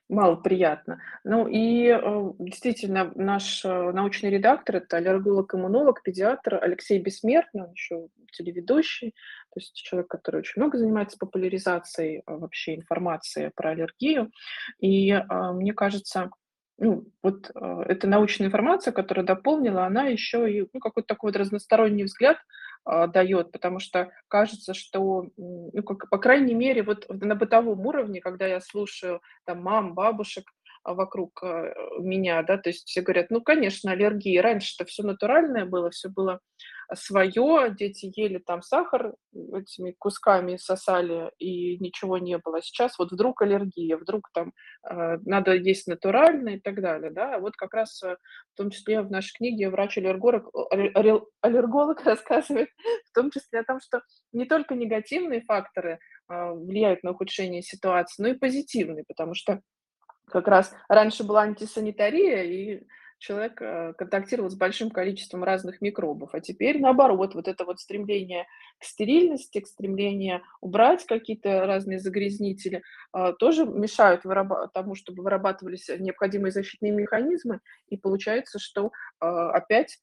[0.09, 1.01] мало приятно.
[1.23, 8.09] Ну и э, действительно, наш э, научный редактор– это аллерголог-иммунолог, педиатр Алексей Бессмертный, он еще
[8.33, 9.11] телеведущий,
[9.55, 14.33] то есть человек, который очень много занимается популяризацией а, вообще информации про аллергию.
[14.81, 15.17] И
[15.53, 16.31] мне кажется,
[16.81, 21.37] ну, вот э, эта научная информация, которая дополнила, она еще и ну, какой-то такой вот
[21.37, 22.39] разносторонний взгляд
[22.85, 28.47] дает, потому что кажется, что, ну, как, по крайней мере, вот на бытовом уровне, когда
[28.47, 30.53] я слушаю там мам, бабушек, а,
[30.85, 35.91] вокруг э, меня, да, то есть все говорят, ну, конечно, аллергии, раньше-то все натуральное было,
[35.91, 36.41] все было
[36.95, 42.61] свое, дети ели там сахар этими кусками сосали, и ничего не было.
[42.63, 44.53] Сейчас вот вдруг аллергия, вдруг там
[44.89, 47.39] э, надо есть натурально и так далее, да.
[47.39, 48.17] Вот как раз э,
[48.55, 50.51] в том числе в нашей книге врач-аллерголог
[51.43, 52.71] аллерголог рассказывает
[53.11, 58.23] в том числе о том, что не только негативные факторы э, влияют на ухудшение ситуации,
[58.23, 59.61] но и позитивные, потому что
[60.31, 62.83] как раз раньше была антисанитария, и
[63.21, 66.31] человек э, контактировал с большим количеством разных микробов.
[66.33, 68.47] А теперь наоборот, вот это вот стремление
[68.79, 72.83] к стерильности, к стремление убрать какие-то разные загрязнители
[73.15, 74.23] э, тоже мешают
[74.73, 77.61] тому, чтобы вырабатывались необходимые защитные механизмы.
[77.89, 78.91] И получается, что
[79.21, 79.99] э, опять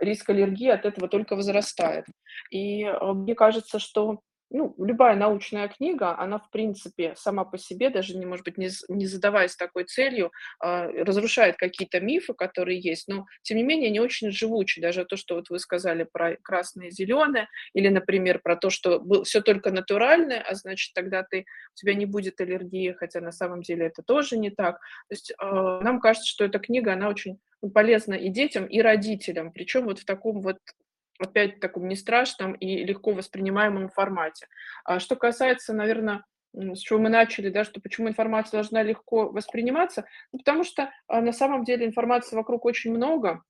[0.00, 2.06] риск аллергии от этого только возрастает.
[2.50, 4.20] И мне кажется, что
[4.52, 8.68] ну, любая научная книга, она, в принципе, сама по себе, даже, не, может быть, не,
[8.88, 10.30] не задаваясь такой целью,
[10.62, 14.80] э, разрушает какие-то мифы, которые есть, но, тем не менее, они очень живучи.
[14.80, 19.02] Даже то, что вот вы сказали про красное и зеленое, или, например, про то, что
[19.24, 23.62] все только натуральное, а значит, тогда ты, у тебя не будет аллергии, хотя на самом
[23.62, 24.76] деле это тоже не так.
[25.08, 27.38] То есть э, нам кажется, что эта книга, она очень
[27.74, 30.58] полезна и детям, и родителям, причем вот в таком вот
[31.22, 34.46] опять в таком не страшном и легко воспринимаемом формате.
[34.84, 40.04] А что касается, наверное, с чего мы начали, да, что почему информация должна легко восприниматься,
[40.32, 43.42] ну, потому что а, на самом деле информации вокруг очень много,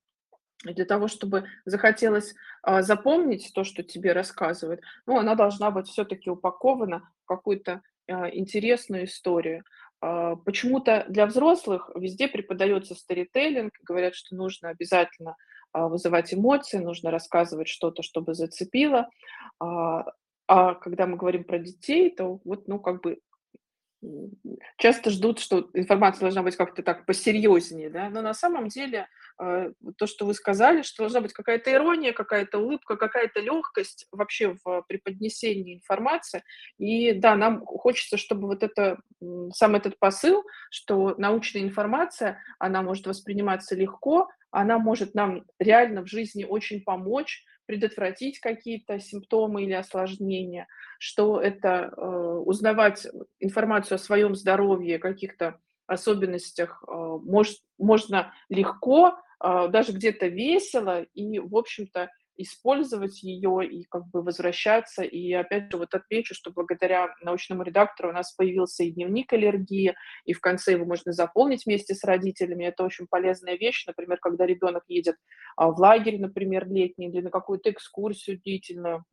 [0.63, 6.29] для того, чтобы захотелось а, запомнить то, что тебе рассказывают, ну, она должна быть все-таки
[6.29, 9.63] упакована в какую-то а, интересную историю.
[10.01, 15.35] А, почему-то для взрослых везде преподается сторителлинг, говорят, что нужно обязательно
[15.73, 19.09] вызывать эмоции, нужно рассказывать что-то, чтобы зацепило.
[19.59, 20.05] А,
[20.47, 23.19] а когда мы говорим про детей, то вот, ну, как бы
[24.77, 29.07] часто ждут, что информация должна быть как-то так посерьезнее, да, но на самом деле
[29.39, 34.55] э, то, что вы сказали, что должна быть какая-то ирония, какая-то улыбка, какая-то легкость вообще
[34.63, 36.43] в преподнесении информации.
[36.77, 38.99] И да, нам хочется, чтобы вот это,
[39.53, 46.07] сам этот посыл, что научная информация, она может восприниматься легко, она может нам реально в
[46.07, 50.67] жизни очень помочь, предотвратить какие-то симптомы или осложнения,
[50.99, 53.07] что это э, узнавать
[53.39, 61.39] информацию о своем здоровье, каких-то особенностях э, может, можно легко, э, даже где-то весело и,
[61.39, 65.03] в общем-то, использовать ее и как бы возвращаться.
[65.03, 69.95] И опять же вот отмечу, что благодаря научному редактору у нас появился и дневник аллергии,
[70.25, 72.65] и в конце его можно заполнить вместе с родителями.
[72.65, 73.85] Это очень полезная вещь.
[73.85, 75.15] Например, когда ребенок едет
[75.55, 79.05] а, в лагерь, например, летний, или на какую-то экскурсию длительную,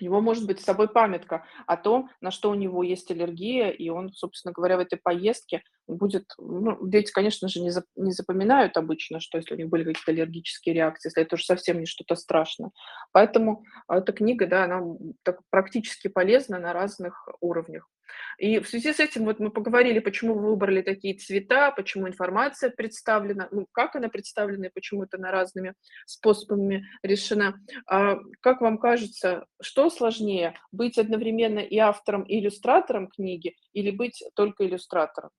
[0.00, 3.88] него может быть с собой памятка о том, на что у него есть аллергия, и
[3.88, 6.24] он, собственно говоря, в этой поездке будет...
[6.38, 10.12] Ну, дети, конечно же, не, за, не запоминают обычно, что если у них были какие-то
[10.12, 12.70] аллергические реакции, если это уже совсем не что-то страшное.
[13.12, 14.82] Поэтому эта книга, да, она
[15.22, 17.88] так, практически полезна на разных уровнях.
[18.38, 22.70] И в связи с этим вот мы поговорили, почему вы выбрали такие цвета, почему информация
[22.70, 25.74] представлена, ну, как она представлена и почему это на разными
[26.06, 27.54] способами решена.
[27.86, 34.22] А как вам кажется, что сложнее, быть одновременно и автором, и иллюстратором книги или быть
[34.34, 35.30] только иллюстратором?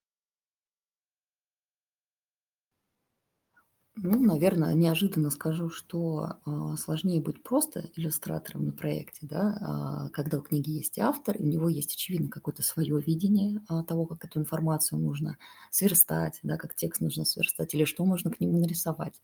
[4.00, 10.38] Ну, наверное, неожиданно скажу, что а, сложнее быть просто иллюстратором на проекте, да, а, когда
[10.38, 14.24] у книги есть автор, и у него есть, очевидно, какое-то свое видение а, того, как
[14.24, 15.38] эту информацию нужно
[15.72, 19.20] сверстать, да, как текст нужно сверстать, или что можно к нему нарисовать.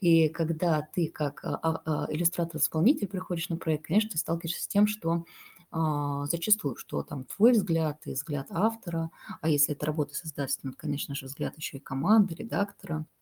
[0.00, 5.24] И когда ты как иллюстратор-исполнитель приходишь на проект, конечно, ты сталкиваешься с тем, что
[5.72, 9.10] зачастую, что там твой взгляд и взгляд автора,
[9.42, 13.06] а если это работа с издательством, то, конечно же, взгляд еще и команды, редактора–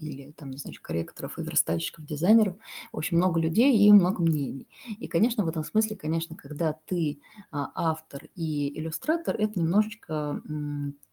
[0.00, 2.56] или там, не знаю, корректоров и верстальщиков, дизайнеров.
[2.92, 4.68] В общем, много людей и много мнений.
[4.98, 10.40] И, конечно, в этом смысле, конечно, когда ты а, автор и иллюстратор, это немножечко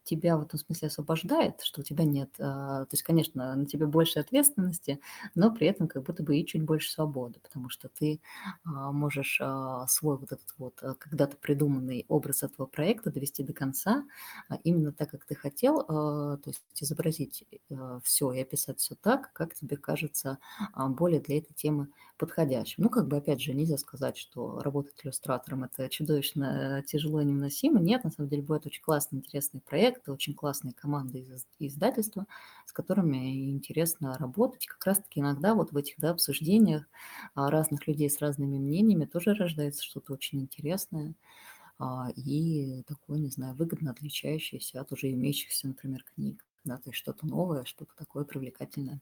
[0.08, 3.86] тебя в этом смысле освобождает, что у тебя нет, а, то есть, конечно, на тебе
[3.86, 5.00] больше ответственности,
[5.36, 8.22] но при этом как будто бы и чуть больше свободы, потому что ты
[8.66, 14.04] а, можешь а, свой вот этот вот когда-то придуманный образ этого проекта довести до конца
[14.64, 17.46] именно так, как ты хотел, то есть изобразить
[18.04, 20.40] все и описать все так, как тебе кажется
[20.76, 22.84] более для этой темы подходящим.
[22.84, 27.80] Ну, как бы, опять же, нельзя сказать, что работать иллюстратором– это чудовищно тяжело и невыносимо.
[27.80, 32.26] Нет, на самом деле, будет очень классный, интересный проект, это очень классные команды из издательства,
[32.66, 34.66] с которыми интересно работать.
[34.68, 36.86] Как раз-таки иногда вот в этих да, обсуждениях
[37.36, 41.14] а, разных людей с разными мнениями тоже рождается что-то очень интересное
[41.80, 46.44] а, и такое, не знаю, выгодно отличающееся от уже имеющихся, например, книг.
[46.64, 49.00] Да, то есть что-то новое, что-то такое привлекательное.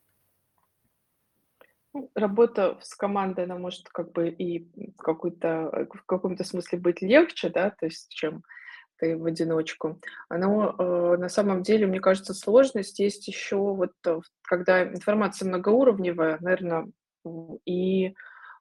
[1.93, 7.49] Ну, работа с командой, она может как бы и какой-то, в каком-то смысле быть легче,
[7.49, 8.43] да, то есть чем
[8.97, 9.99] ты в одиночку.
[10.29, 16.37] Но э, на самом деле, мне кажется, сложность есть еще вот, э, когда информация многоуровневая,
[16.41, 16.87] наверное,
[17.65, 18.13] и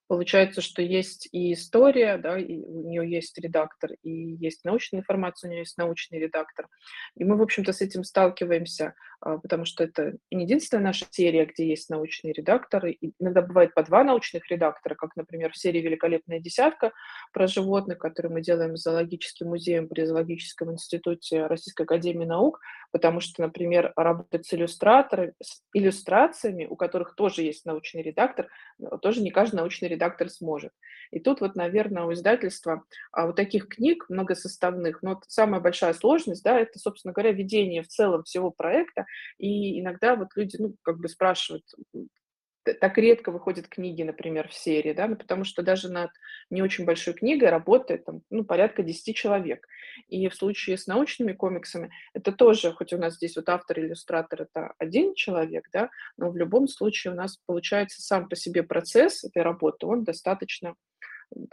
[0.07, 5.49] Получается, что есть и история, да, и у нее есть редактор, и есть научная информация,
[5.49, 6.69] у нее есть научный редактор.
[7.17, 11.47] И мы, в общем-то, с этим сталкиваемся, а, потому что это не единственная наша серия,
[11.47, 12.93] где есть научные редакторы.
[12.93, 16.93] И иногда бывает по два научных редактора, как, например, в серии «Великолепная десятка»
[17.33, 22.61] про животных, которую мы делаем с зоологическим музеем при Зоологическом институте Российской академии наук,
[22.93, 28.49] потому что, например, работать с иллюстраторами, с иллюстрациями, у которых тоже есть научный редактор,
[29.01, 30.73] тоже не каждый научный редактор сможет.
[31.11, 35.95] И тут вот, наверное, у издательства а, вот таких книг многосоставных, но вот самая большая
[35.95, 39.07] сложность, да, это, собственно говоря, ведение в целом всего проекта,
[39.39, 41.65] и иногда вот люди, ну, как бы спрашивают,
[42.65, 46.11] так редко выходят книги, например, в серии, да, ну, потому что даже над
[46.51, 49.67] не очень большой книгой работает там, ну, порядка 10 человек.
[50.09, 54.73] И в случае с научными комиксами это тоже, хоть у нас здесь вот автор-иллюстратор это
[54.79, 59.43] один человек, да, но в любом случае у нас получается сам по себе процесс этой
[59.43, 60.75] работы, он достаточно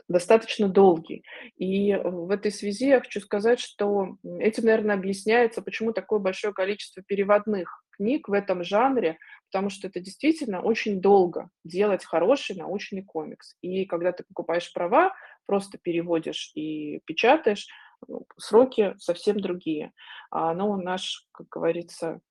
[0.08, 1.24] достаточно долгий.
[1.58, 7.02] И в этой связи я хочу сказать, что этим, наверное, объясняется, почему такое большое количество
[7.02, 9.18] переводных книг в этом жанре,
[9.52, 13.56] потому что это действительно очень долго делать хороший научный комикс.
[13.62, 15.14] И когда ты покупаешь права,
[15.46, 17.68] просто переводишь и печатаешь,
[18.08, 19.92] ну, сроки совсем другие.
[20.32, 22.22] А, но наш, как говорится,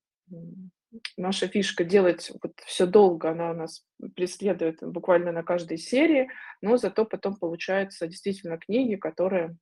[1.17, 3.85] наша фишка делать вот все долго, она у нас
[4.17, 6.29] преследует буквально на каждой серии,
[6.61, 9.57] но зато потом получаются действительно книги, которые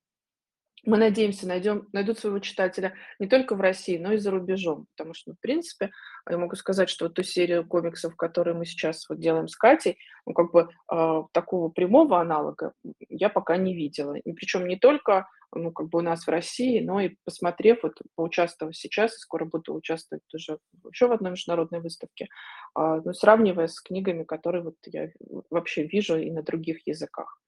[0.85, 4.87] мы надеемся, найдем, найдут своего читателя не только в России, но и за рубежом.
[4.95, 5.91] Потому что, ну, в принципе,
[6.29, 9.97] я могу сказать, что вот ту серию комиксов, которую мы сейчас вот делаем с Катей,
[10.25, 12.73] ну, как бы э, такого прямого аналога
[13.09, 14.15] я пока не видела.
[14.15, 17.99] И причем не только ну, как бы у нас в России, но и посмотрев, вот
[18.15, 20.59] поучаствовав сейчас, и скоро буду участвовать тоже
[20.91, 25.09] еще в одной международной выставке, э, ну, сравнивая с книгами, которые вот я
[25.49, 27.41] вообще вижу и на других языках.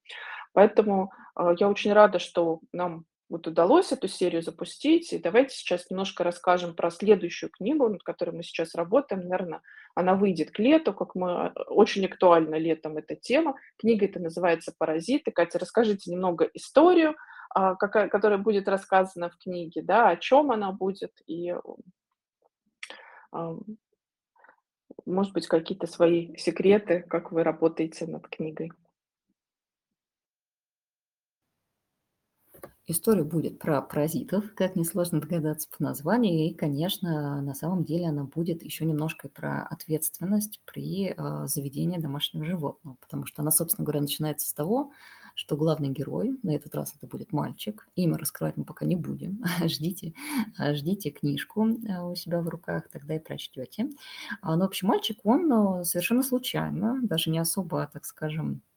[0.52, 5.12] Поэтому э, я очень рада, что нам вот удалось эту серию запустить.
[5.14, 9.22] И давайте сейчас немножко расскажем про следующую книгу, над которой мы сейчас работаем.
[9.22, 9.62] Наверное,
[9.94, 13.56] она выйдет к лету, как мы очень актуальна летом эта тема.
[13.78, 15.30] Книга эта называется «Паразиты».
[15.30, 17.16] Катя, расскажите немного историю,
[17.54, 21.54] а, которая будет рассказана в книге, да, о чем она будет и
[25.06, 28.72] может быть, какие-то свои секреты, как вы работаете над книгой.
[32.88, 36.50] История будет про паразитов, как несложно догадаться по названию.
[36.50, 42.44] И, конечно, на самом деле она будет еще немножко про ответственность при э, заведении домашнего
[42.44, 42.96] животного.
[43.00, 44.90] Потому что она, собственно говоря, начинается с того,
[45.36, 49.44] что главный герой, на этот раз это будет мальчик, имя раскрывать мы пока не будем,
[49.64, 50.14] ждите,
[50.58, 53.90] ждите книжку э, у себя в руках, тогда и прочтете.
[54.40, 58.71] А, но, в общем, мальчик, он совершенно случайно, даже не особо, так скажем, а,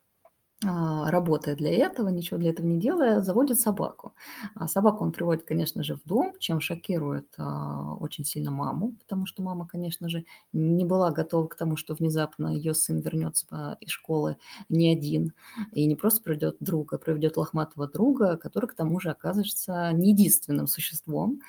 [0.63, 4.13] работая для этого, ничего для этого не делая, заводит собаку.
[4.55, 9.25] А собаку он приводит, конечно же, в дом, чем шокирует а, очень сильно маму, потому
[9.25, 13.89] что мама, конечно же, не была готова к тому, что внезапно ее сын вернется из
[13.89, 14.37] школы
[14.69, 15.33] не один
[15.73, 20.67] и не просто приведет друга, приведет лохматого друга, который к тому же окажется не единственным
[20.67, 21.41] существом,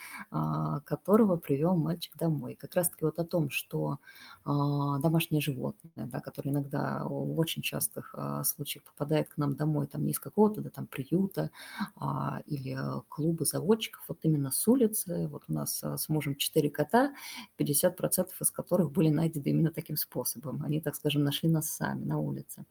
[0.85, 2.57] которого привел мальчик домой.
[2.61, 3.99] Как раз-таки вот о том, что
[4.45, 10.13] домашнее животное, да, которое иногда в очень частых случаях попадает к нам домой там не
[10.13, 11.51] из какого-то да, там приюта
[11.97, 12.77] а, или
[13.09, 15.29] клуба заводчиков, вот именно с улицы.
[15.29, 17.13] Вот у нас а, с мужем 4 кота,
[17.59, 20.63] 50% из которых были найдены именно таким способом.
[20.65, 22.65] Они, так скажем, нашли нас сами на улице.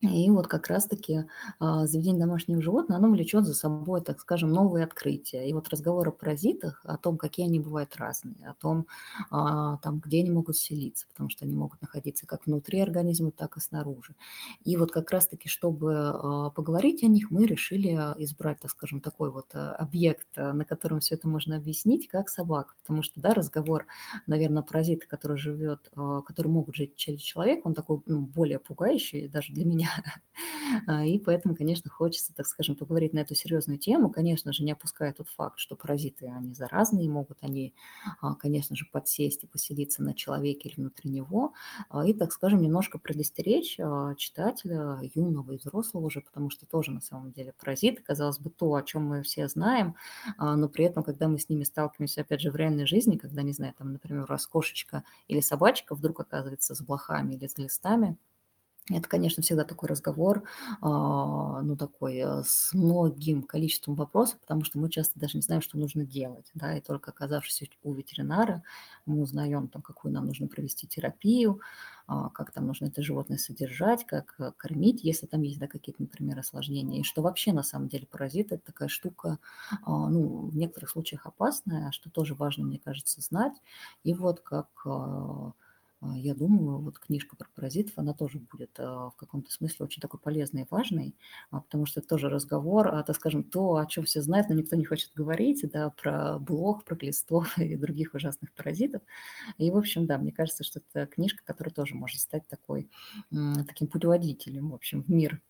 [0.00, 1.24] И вот как раз-таки
[1.58, 5.48] а, заведение домашних животных, оно влечет за собой, так скажем, новые открытия.
[5.48, 8.86] И вот разговор о паразитах, о том, какие они бывают разные, о том,
[9.30, 13.56] а, там, где они могут селиться, потому что они могут находиться как внутри организма, так
[13.56, 14.14] и снаружи.
[14.62, 17.88] И вот как раз-таки, чтобы а, поговорить о них, мы решили
[18.18, 22.74] избрать, так скажем, такой вот объект, на котором все это можно объяснить, как собака.
[22.82, 23.86] Потому что, да, разговор,
[24.26, 25.90] наверное, паразита, который живет,
[26.26, 29.88] который могут жить через человека, он такой ну, более пугающий даже для меня,
[31.04, 35.12] и поэтому, конечно, хочется, так скажем, поговорить на эту серьезную тему, конечно же, не опуская
[35.12, 37.74] тот факт, что паразиты, они заразные, могут они,
[38.20, 41.52] а, конечно же, подсесть и поселиться на человеке или внутри него,
[41.88, 43.76] а, и, так скажем, немножко предостеречь
[44.16, 48.74] читателя, юного и взрослого уже, потому что тоже, на самом деле, паразиты, казалось бы, то,
[48.74, 49.94] о чем мы все знаем,
[50.38, 53.52] но при этом, когда мы с ними сталкиваемся, опять же, в реальной жизни, когда, не
[53.52, 58.16] знаю, там, например, у кошечка или собачка вдруг оказывается с блохами или с глистами,
[58.90, 60.42] Это, конечно, всегда такой разговор,
[60.82, 65.62] а, ну, такой, э, с многим количеством вопросов, потому что мы часто даже не знаем,
[65.62, 68.62] что нужно делать, да, и только оказавшись у ветеринара,
[69.06, 71.60] мы узнаем, там, какую нам нужно провести терапию,
[72.06, 76.02] а, как там нужно это животное содержать, как э, кормить, если там есть, да, какие-то,
[76.02, 79.38] например, осложнения, и что вообще на самом деле паразит– это такая штука,
[79.82, 83.54] а, ну, в некоторых случаях опасная, что тоже важно, мне кажется, знать.
[84.04, 84.68] И вот как
[86.14, 90.20] я думаю, вот книжка про паразитов, она тоже будет а, в каком-то смысле очень такой
[90.20, 91.14] полезной и важной,
[91.50, 94.54] а, потому что это тоже разговор, а, так скажем, то, о чем все знают, но
[94.54, 99.02] никто не хочет говорить, да, про блох, про глистов и других ужасных паразитов.
[99.58, 102.90] И, в общем, да, мне кажется, что это книжка, которая тоже может стать такой,
[103.30, 105.40] таким путеводителем, в общем, в мир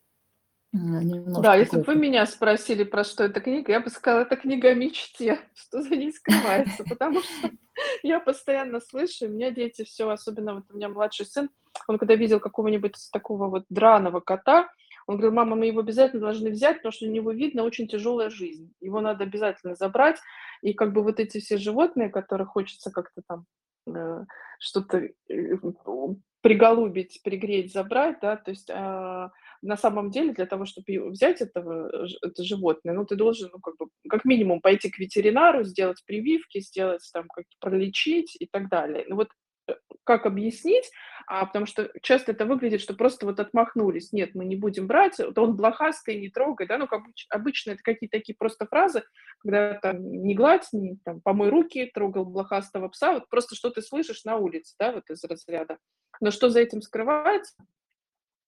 [0.74, 4.70] да, если бы вы меня спросили, про что эта книга, я бы сказала, это книга
[4.70, 7.50] о мечте, что за ней скрывается, потому что
[8.02, 11.48] я постоянно слышу, у меня дети все, особенно вот у меня младший сын,
[11.86, 14.68] он когда видел какого-нибудь такого вот драного кота,
[15.06, 18.30] он говорил, мама, мы его обязательно должны взять, потому что у него видно очень тяжелая
[18.30, 18.72] жизнь.
[18.80, 20.18] Его надо обязательно забрать.
[20.62, 23.44] И как бы вот эти все животные, которые хочется как-то там
[23.86, 24.24] э,
[24.58, 25.56] что-то э,
[26.44, 28.74] приголубить, пригреть, забрать, да, то есть э,
[29.62, 33.78] на самом деле для того, чтобы взять этого, это животное, ну, ты должен, ну, как
[33.78, 39.06] бы, как минимум пойти к ветеринару, сделать прививки, сделать там, как пролечить и так далее.
[39.08, 39.28] Ну, вот
[40.04, 40.90] как объяснить,
[41.26, 45.16] а, потому что часто это выглядит, что просто вот отмахнулись, нет, мы не будем брать,
[45.16, 49.02] то он блохастый, не трогай, да, ну, как обычно это какие-то такие просто фразы,
[49.38, 53.82] когда там не гладь, не там, помой руки, трогал блохастого пса, вот просто что ты
[53.82, 55.78] слышишь на улице, да, вот из разряда.
[56.20, 57.54] Но что за этим скрывается?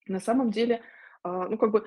[0.07, 0.82] На самом деле
[1.48, 1.86] ну, как бы,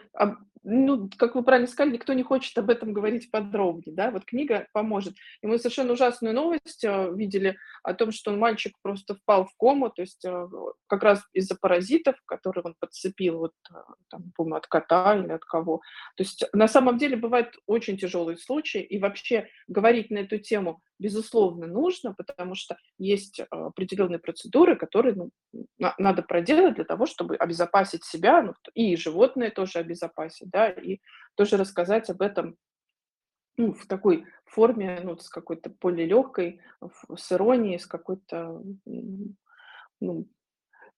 [0.63, 4.67] ну, как вы правильно сказали, никто не хочет об этом говорить подробнее, да, вот книга
[4.73, 5.15] поможет.
[5.41, 9.89] И мы совершенно ужасную новость э, видели о том, что мальчик просто впал в кому,
[9.89, 10.47] то есть э,
[10.87, 13.53] как раз из-за паразитов, которые он подцепил, вот,
[14.09, 15.77] там, помню, от кота или от кого.
[16.17, 20.81] То есть на самом деле бывают очень тяжелые случаи, и вообще говорить на эту тему
[21.00, 25.32] безусловно, нужно, потому что есть определенные процедуры, которые ну,
[25.78, 31.00] на, надо проделать для того, чтобы обезопасить себя, ну, и животное тоже обезопасить, да, и
[31.36, 32.58] тоже рассказать об этом
[33.58, 36.08] ну, в такой форме, ну, с какой-то более
[37.16, 38.62] с иронией, с какой-то,
[40.02, 40.28] ну,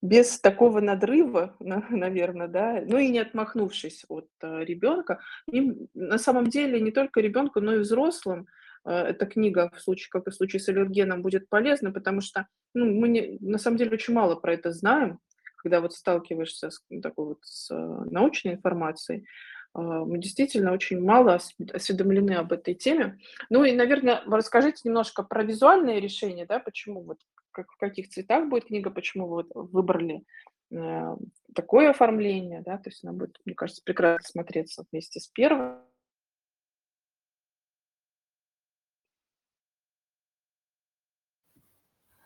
[0.00, 5.20] без такого надрыва, наверное, да, ну и не отмахнувшись от э, ребенка.
[5.46, 8.48] Им на самом деле не только ребенку, но и взрослым Э,
[8.84, 12.86] эта книга в случае, как и в случае с аллергеном, будет полезна, потому что ну,
[12.86, 15.20] мы не, на самом деле очень мало про это знаем,
[15.56, 19.26] когда вот сталкиваешься с, ну, такой вот, с э, научной информацией.
[19.74, 21.38] Э, мы действительно очень мало
[21.72, 23.20] осведомлены об этой теме.
[23.48, 27.18] Ну и, наверное, расскажите немножко про визуальные решения, да, почему вот
[27.52, 30.24] как, в каких цветах будет книга, почему вы вот выбрали
[30.72, 31.16] э,
[31.54, 35.76] такое оформление, да, то есть она будет, мне кажется, прекрасно смотреться вместе с первой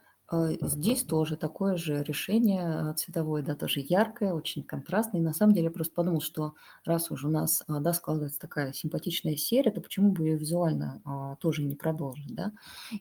[0.07, 5.21] А, здесь тоже такое же решение, а, цветовое, да, тоже яркое, очень контрастное.
[5.21, 6.53] И на самом деле я просто подумал, что
[6.83, 11.01] раз уже у нас, а, да, складывается такая симпатичная серия, то почему бы ее визуально
[11.39, 12.51] тоже не продолжить, да?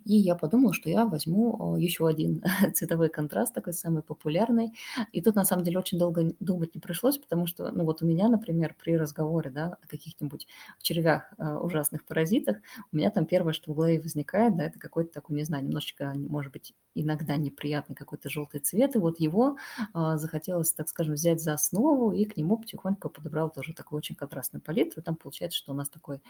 [0.05, 2.43] И я подумала, что я возьму еще один
[2.75, 4.73] цветовой контраст, такой самый популярный.
[5.13, 8.07] И тут на самом деле очень долго думать не пришлось, потому что, ну вот у
[8.07, 10.47] меня, например, при разговоре, да, о каких-нибудь
[10.81, 12.59] червях, ужасных паразитах,
[12.93, 16.13] у меня там первое, что в голове возникает, да, это какой-то такой, не знаю, немножечко,
[16.17, 19.57] может быть, иногда иногда неприятный какой-то желтый цвет, и вот его
[19.93, 24.15] а, захотелось, так скажем, взять за основу, и к нему потихоньку подобрал тоже такую очень
[24.15, 25.03] контрастную палитру.
[25.03, 26.21] Там получается, что у нас такой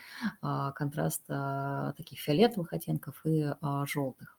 [0.40, 3.52] а, контраст а, таких фиолетовых оттенков и
[3.86, 4.35] желтых.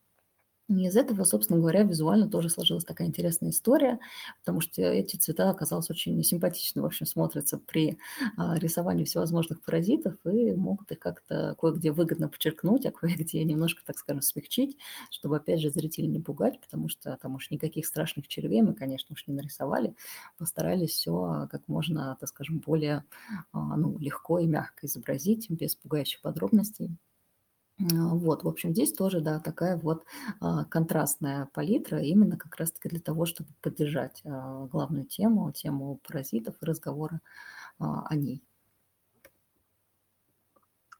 [0.70, 4.00] И из этого, собственно говоря, визуально тоже сложилась такая интересная история,
[4.42, 7.98] потому что эти цвета оказалось очень симпатично, в общем, смотрятся при
[8.36, 13.98] а, рисовании всевозможных паразитов и могут их как-то кое-где выгодно подчеркнуть, а кое-где немножко, так
[13.98, 14.78] скажем, смягчить,
[15.10, 19.14] чтобы, опять же, зрителей не пугать, потому что там уж никаких страшных червей мы, конечно,
[19.14, 19.96] уж не нарисовали,
[20.38, 23.06] постарались все как можно, так скажем, более
[23.54, 26.98] а, ну, легко и мягко изобразить, без пугающих подробностей.
[27.80, 30.04] А, вот, в общем, здесь тоже, да, такая вот
[30.42, 36.56] а, контрастная палитра, именно как раз-таки для того, чтобы поддержать а, главную тему, тему паразитов
[36.62, 37.22] и разговора
[37.80, 38.44] о ней.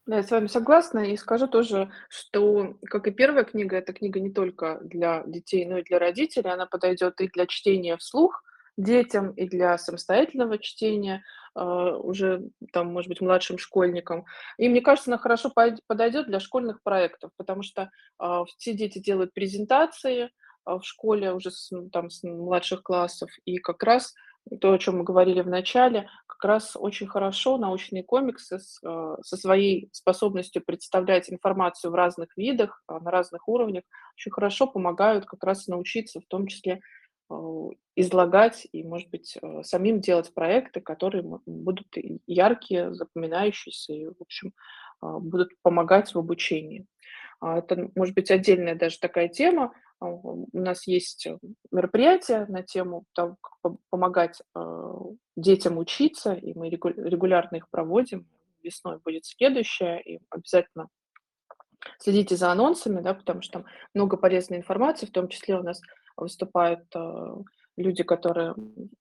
[0.06, 4.20] Да, я с вами согласна и скажу тоже, что, как и первая книга, эта книга
[4.20, 8.44] не только для детей, но и для родителей, она подойдет и для чтения вслух
[8.78, 11.24] детям, и для самостоятельного чтения.
[11.58, 14.26] А, уже там, может быть, младшим школьникам.
[14.60, 15.52] И мне кажется, она хорошо
[15.88, 17.90] подойдет для школьных проектов, потому что
[18.20, 20.30] а, все дети делают презентации
[20.66, 24.14] а, в школе уже с, там, с младших классов, и как раз
[24.62, 29.38] то, о чем мы говорили в начале, как раз очень хорошо научные комиксы с, со
[29.38, 33.84] своей способностью представлять информацию в разных видах, на разных уровнях,
[34.16, 36.80] очень хорошо помогают как раз научиться, в том числе
[37.96, 41.88] излагать и, может быть, э, самим делать проекты, которые будут
[42.26, 44.54] яркие, запоминающиеся и, в общем,
[45.02, 46.88] будут помогать в обучении.
[47.40, 51.38] А, это может быть отдельная даже такая тема, а, у нас есть э,
[51.72, 54.94] мероприятие на тему того, как помогать э,
[55.36, 58.28] детям учиться, и мы регулярно их проводим.
[58.64, 60.88] Весной будет следующее, и обязательно
[62.00, 65.82] следите за анонсами, да, потому что там много полезной информации, в том числе у нас
[66.18, 67.36] выступают э,
[67.78, 68.56] люди, которые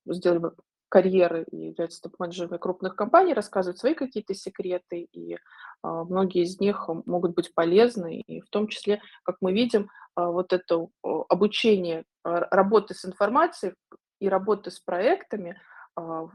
[0.05, 0.51] сделали
[0.89, 5.37] карьеры и являются топ-менеджерами крупных компаний, рассказывают свои какие-то секреты, и
[5.81, 10.31] а, многие из них могут быть полезны, и в том числе, как мы видим, а,
[10.31, 13.73] вот это обучение работы с информацией
[14.19, 15.59] и работы с проектами
[15.95, 16.27] а,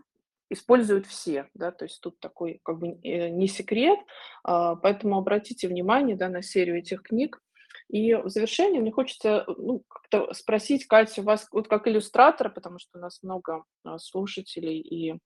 [0.50, 3.98] используют все, да, то есть тут такой как бы э, не секрет,
[4.44, 7.40] а, поэтому обратите внимание, да, на серию этих книг,
[7.92, 12.78] и в завершение мне хочется ну, как-то спросить, Катя, у вас вот как иллюстратора, потому
[12.78, 15.20] что у нас много а, слушателей и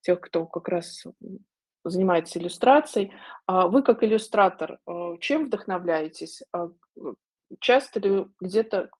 [0.00, 1.04] тех, кто как раз
[1.82, 3.12] занимается иллюстрацией.
[3.46, 6.44] А вы как иллюстратор, а, чем вдохновляетесь?
[7.58, 8.90] Часто ли где-то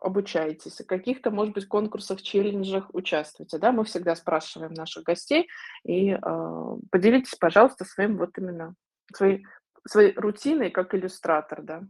[0.00, 3.70] обучаетесь, в каких-то, может быть, конкурсах, челленджах участвуете, да?
[3.70, 5.48] Мы всегда спрашиваем наших гостей,
[5.84, 6.18] и э,
[6.90, 8.74] поделитесь, пожалуйста, своим вот именно,
[9.14, 9.46] своей,
[9.86, 11.82] своей рутиной как иллюстратор, да?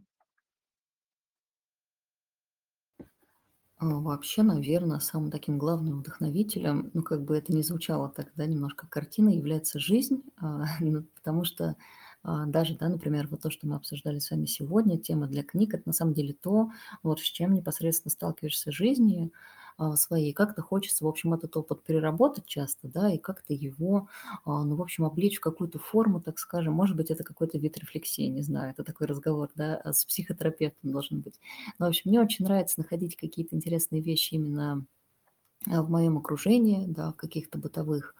[3.79, 9.29] Вообще, наверное, самым таким главным вдохновителем, ну, как бы это ни звучало тогда немножко картина,
[9.29, 11.75] является жизнь, а, ну, потому что
[12.23, 15.73] а, даже, да, например, вот то, что мы обсуждали с вами сегодня, тема для книг,
[15.75, 16.71] это на самом деле то,
[17.03, 19.31] вот с чем непосредственно сталкиваешься в жизни, а,
[19.95, 20.33] своей.
[20.33, 24.07] Как-то хочется, в общем, этот опыт переработать часто, да, и как-то его,
[24.45, 26.73] а, ну, в общем, обличь в какую-то форму, так скажем.
[26.73, 31.21] Может быть, это какой-то вид рефлексии, не знаю, это такой разговор, да, с психотерапевтом должен
[31.21, 31.39] быть.
[31.79, 34.85] Но, в общем, мне очень нравится находить какие-то интересные вещи именно
[35.65, 38.15] в моем окружении, да, в каких-то бытовых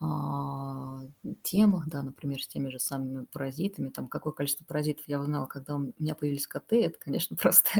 [0.00, 1.00] а,
[1.42, 5.76] темах, да, например, с теми же самыми паразитами, там, какое количество паразитов я узнала, когда
[5.76, 7.70] у меня появились коты, это, конечно, просто,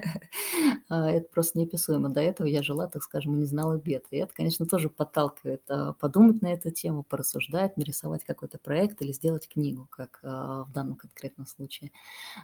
[0.88, 2.08] а, это просто неописуемо.
[2.08, 4.06] До этого я жила, так скажем, и не знала бед.
[4.10, 9.12] И это, конечно, тоже подталкивает а, подумать на эту тему, порассуждать, нарисовать какой-то проект или
[9.12, 11.92] сделать книгу, как а, в данном конкретном случае.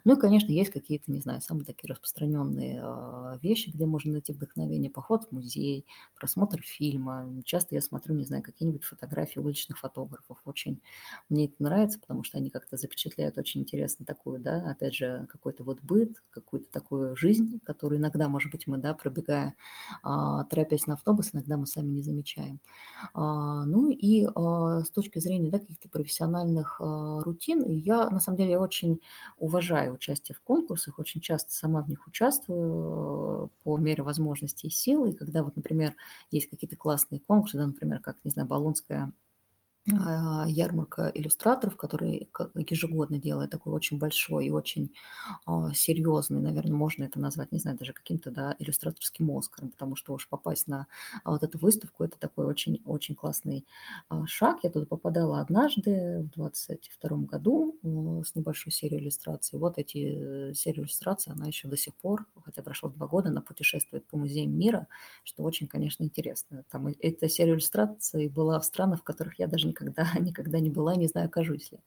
[0.05, 4.91] Ну и, конечно, есть какие-то, не знаю, самые такие распространенные вещи, где можно найти вдохновение,
[4.91, 7.43] поход в музей, просмотр фильма.
[7.45, 10.39] Часто я смотрю, не знаю, какие-нибудь фотографии уличных фотографов.
[10.45, 10.81] Очень
[11.29, 15.65] мне это нравится, потому что они как-то запечатляют очень интересно такую, да, опять же, какой-то
[15.65, 19.55] вот быт, какую-то такую жизнь, которую иногда, может быть, мы, да, пробегая,
[20.03, 22.61] а, торопясь на автобус, иногда мы сами не замечаем.
[23.15, 28.59] А, ну и а, с точки зрения, да, каких-то профессиональных рутин, я, на самом деле,
[28.59, 29.01] очень
[29.39, 35.11] уважаю участие в конкурсах, очень часто сама в них участвую по мере возможностей и силы.
[35.11, 35.95] И когда вот, например,
[36.31, 39.13] есть какие-то классные конкурсы, да, например, как, не знаю, Болонская
[39.89, 44.93] ярмарка иллюстраторов, который ежегодно делает такой очень большой и очень
[45.47, 50.15] а, серьезный, наверное, можно это назвать, не знаю, даже каким-то да, иллюстраторским Оскаром, потому что
[50.15, 50.87] уж попасть на
[51.25, 53.67] а, вот эту выставку, это такой очень-очень классный
[54.27, 54.59] шаг.
[54.63, 59.59] Я туда попадала однажды в 22 году с небольшой серией иллюстраций.
[59.59, 63.41] Вот эти э, серии иллюстраций, она еще до сих пор, хотя прошло два года, она
[63.41, 64.87] путешествует по музеям мира,
[65.25, 66.65] что очень, конечно, интересно.
[66.71, 70.71] Там эта серия иллюстраций была в странах, в которых я даже не никогда, никогда не
[70.71, 71.79] была, не знаю, окажусь ли.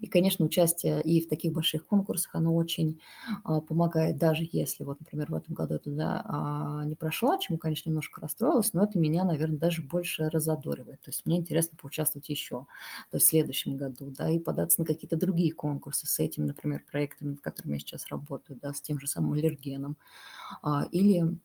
[0.00, 3.00] И, конечно, участие и в таких больших конкурсах, оно очень
[3.44, 7.58] а, помогает, даже если, вот, например, в этом году я туда а, не прошла, чему,
[7.58, 11.00] конечно, немножко расстроилась, но это меня, наверное, даже больше разодоривает.
[11.02, 12.66] То есть мне интересно поучаствовать еще,
[13.10, 16.82] то есть в следующем году, да, и податься на какие-то другие конкурсы с этими, например,
[16.90, 19.96] проектами, над которыми я сейчас работаю, да, с тем же самым аллергеном.
[20.62, 21.36] А, или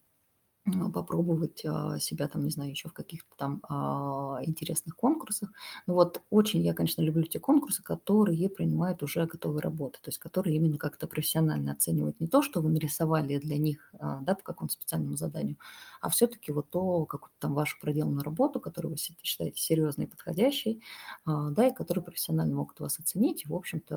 [0.93, 5.51] попробовать а, себя там, не знаю, еще в каких-то там а, интересных конкурсах.
[5.88, 10.18] Ну вот очень я, конечно, люблю те конкурсы, которые принимают уже готовые работы, то есть
[10.20, 14.43] которые именно как-то профессионально оценивают не то, что вы нарисовали для них, а, да, по
[14.43, 15.57] какому-то специальному заданию,
[16.01, 20.84] а все-таки вот то, какую-то там вашу проделанную работу, которую вы считаете серьезной и подходящей,
[21.26, 23.95] да, и которые профессионально могут вас оценить, и, в общем-то,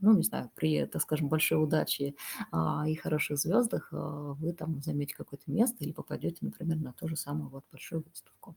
[0.00, 2.14] ну, не знаю, при, так скажем, большой удаче
[2.86, 7.50] и хороших звездах вы там займете какое-то место или попадете, например, на ту же самую
[7.50, 8.56] вот большую выставку.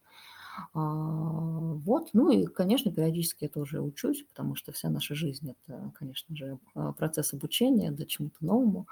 [0.73, 5.91] А, вот, ну и, конечно, периодически я тоже учусь, потому что вся наша жизнь– это,
[5.95, 8.87] конечно же, а, процесс обучения, да, чему-то новому,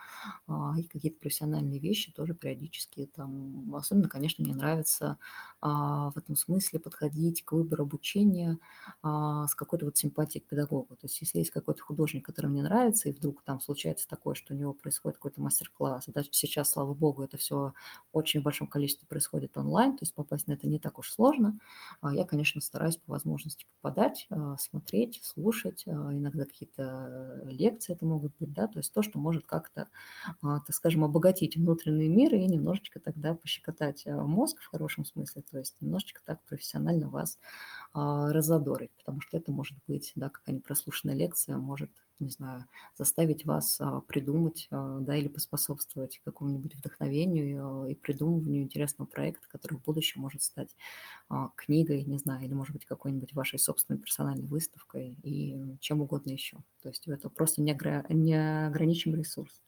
[0.47, 3.75] а, и какие-то профессиональные вещи тоже периодически там.
[3.75, 5.17] Особенно, конечно, мне нравится
[5.61, 8.57] в этом смысле подходить к выбору обучения
[9.03, 10.95] с какой-то вот симпатией к педагогу.
[10.95, 14.53] То есть если есть какой-то художник, который мне нравится, и вдруг там случается такое, что
[14.53, 17.73] у него происходит какой-то мастер-класс, да, сейчас, слава богу, это все
[18.13, 21.48] очень в большом количестве происходит онлайн, то есть попасть на это не так уж сложно,
[22.01, 28.05] а, я, конечно, стараюсь по возможности попадать, а, смотреть, слушать, а, иногда какие-то лекции это
[28.05, 29.87] могут быть, да, то есть то, что может как-то,
[30.41, 35.75] так скажем, обогатить внутренний мир и немножечко тогда пощекотать мозг в хорошем смысле, то есть
[35.81, 37.39] немножечко так профессионально вас
[37.93, 42.65] разодорить, потому что это может быть, да, какая-нибудь прослушанная лекция может не знаю,
[42.97, 49.77] заставить вас а, придумать, а, да, или поспособствовать какому-нибудь вдохновению и придумыванию интересного проекта, который
[49.77, 50.75] в будущем может стать
[51.29, 56.31] а, книгой, не знаю, или, может быть, какой-нибудь вашей собственной персональной выставкой и чем угодно
[56.31, 56.57] еще.
[56.81, 59.61] То есть это просто неограниченный ресурс.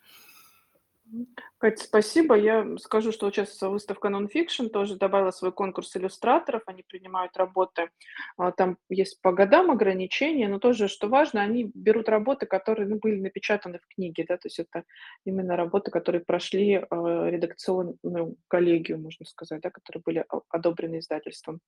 [1.58, 2.36] Катя, спасибо.
[2.36, 6.64] Я скажу, что сейчас выставка Nonfiction тоже добавила свой конкурс иллюстраторов.
[6.66, 7.90] Они принимают работы.
[8.38, 12.98] А, там есть по годам ограничения, но тоже, что важно, они берут работы, которые ну,
[12.98, 14.26] были напечатаны в книге.
[14.28, 14.38] Да?
[14.38, 14.84] То есть это
[15.26, 19.70] именно работы, которые прошли э, редакционную коллегию, можно сказать, да?
[19.70, 21.60] которые были одобрены издательством.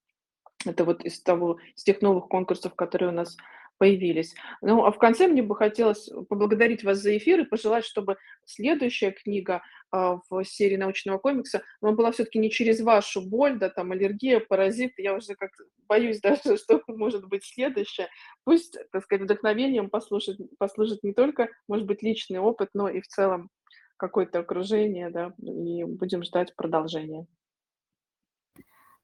[0.66, 3.36] Это вот из того, из тех новых конкурсов, которые у нас
[3.78, 4.36] появились.
[4.62, 9.12] Ну, а в конце мне бы хотелось поблагодарить вас за эфир и пожелать, чтобы следующая
[9.12, 9.62] книга
[9.92, 14.40] а, в серии научного комикса, она была все-таки не через вашу боль, да, там, аллергия,
[14.40, 15.52] паразит, я уже как
[15.88, 18.08] боюсь даже, что может быть следующее.
[18.44, 23.08] Пусть, так сказать, вдохновением послушать, послужит не только, может быть, личный опыт, но и в
[23.08, 23.50] целом
[23.98, 27.28] какое-то окружение, да, и будем ждать продолжения.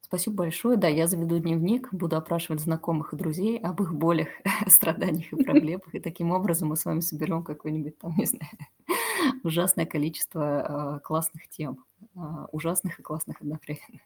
[0.09, 0.75] Спасибо большое.
[0.75, 4.27] Да, я заведу дневник, буду опрашивать знакомых и друзей об их болях,
[4.67, 5.93] страданиях и проблемах.
[5.93, 8.49] И таким образом мы с вами соберем какое-нибудь там, не знаю,
[9.43, 11.85] ужасное количество э, классных тем.
[12.15, 13.99] Э, ужасных и классных одновременно.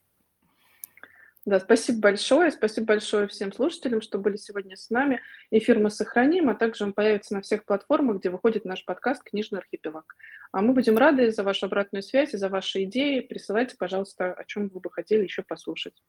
[1.45, 2.51] Да, спасибо большое.
[2.51, 5.19] Спасибо большое всем слушателям, что были сегодня с нами.
[5.51, 9.59] Эфир мы сохраним, а также он появится на всех платформах, где выходит наш подкаст «Книжный
[9.59, 10.15] архипелаг».
[10.53, 13.19] А мы будем рады за вашу обратную связь и за ваши идеи.
[13.19, 16.01] Присылайте, пожалуйста, о чем вы бы хотели еще послушать.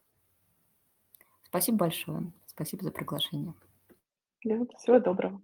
[1.43, 2.33] Спасибо большое.
[2.47, 3.55] Спасибо за приглашение.
[4.45, 5.43] Да, всего доброго.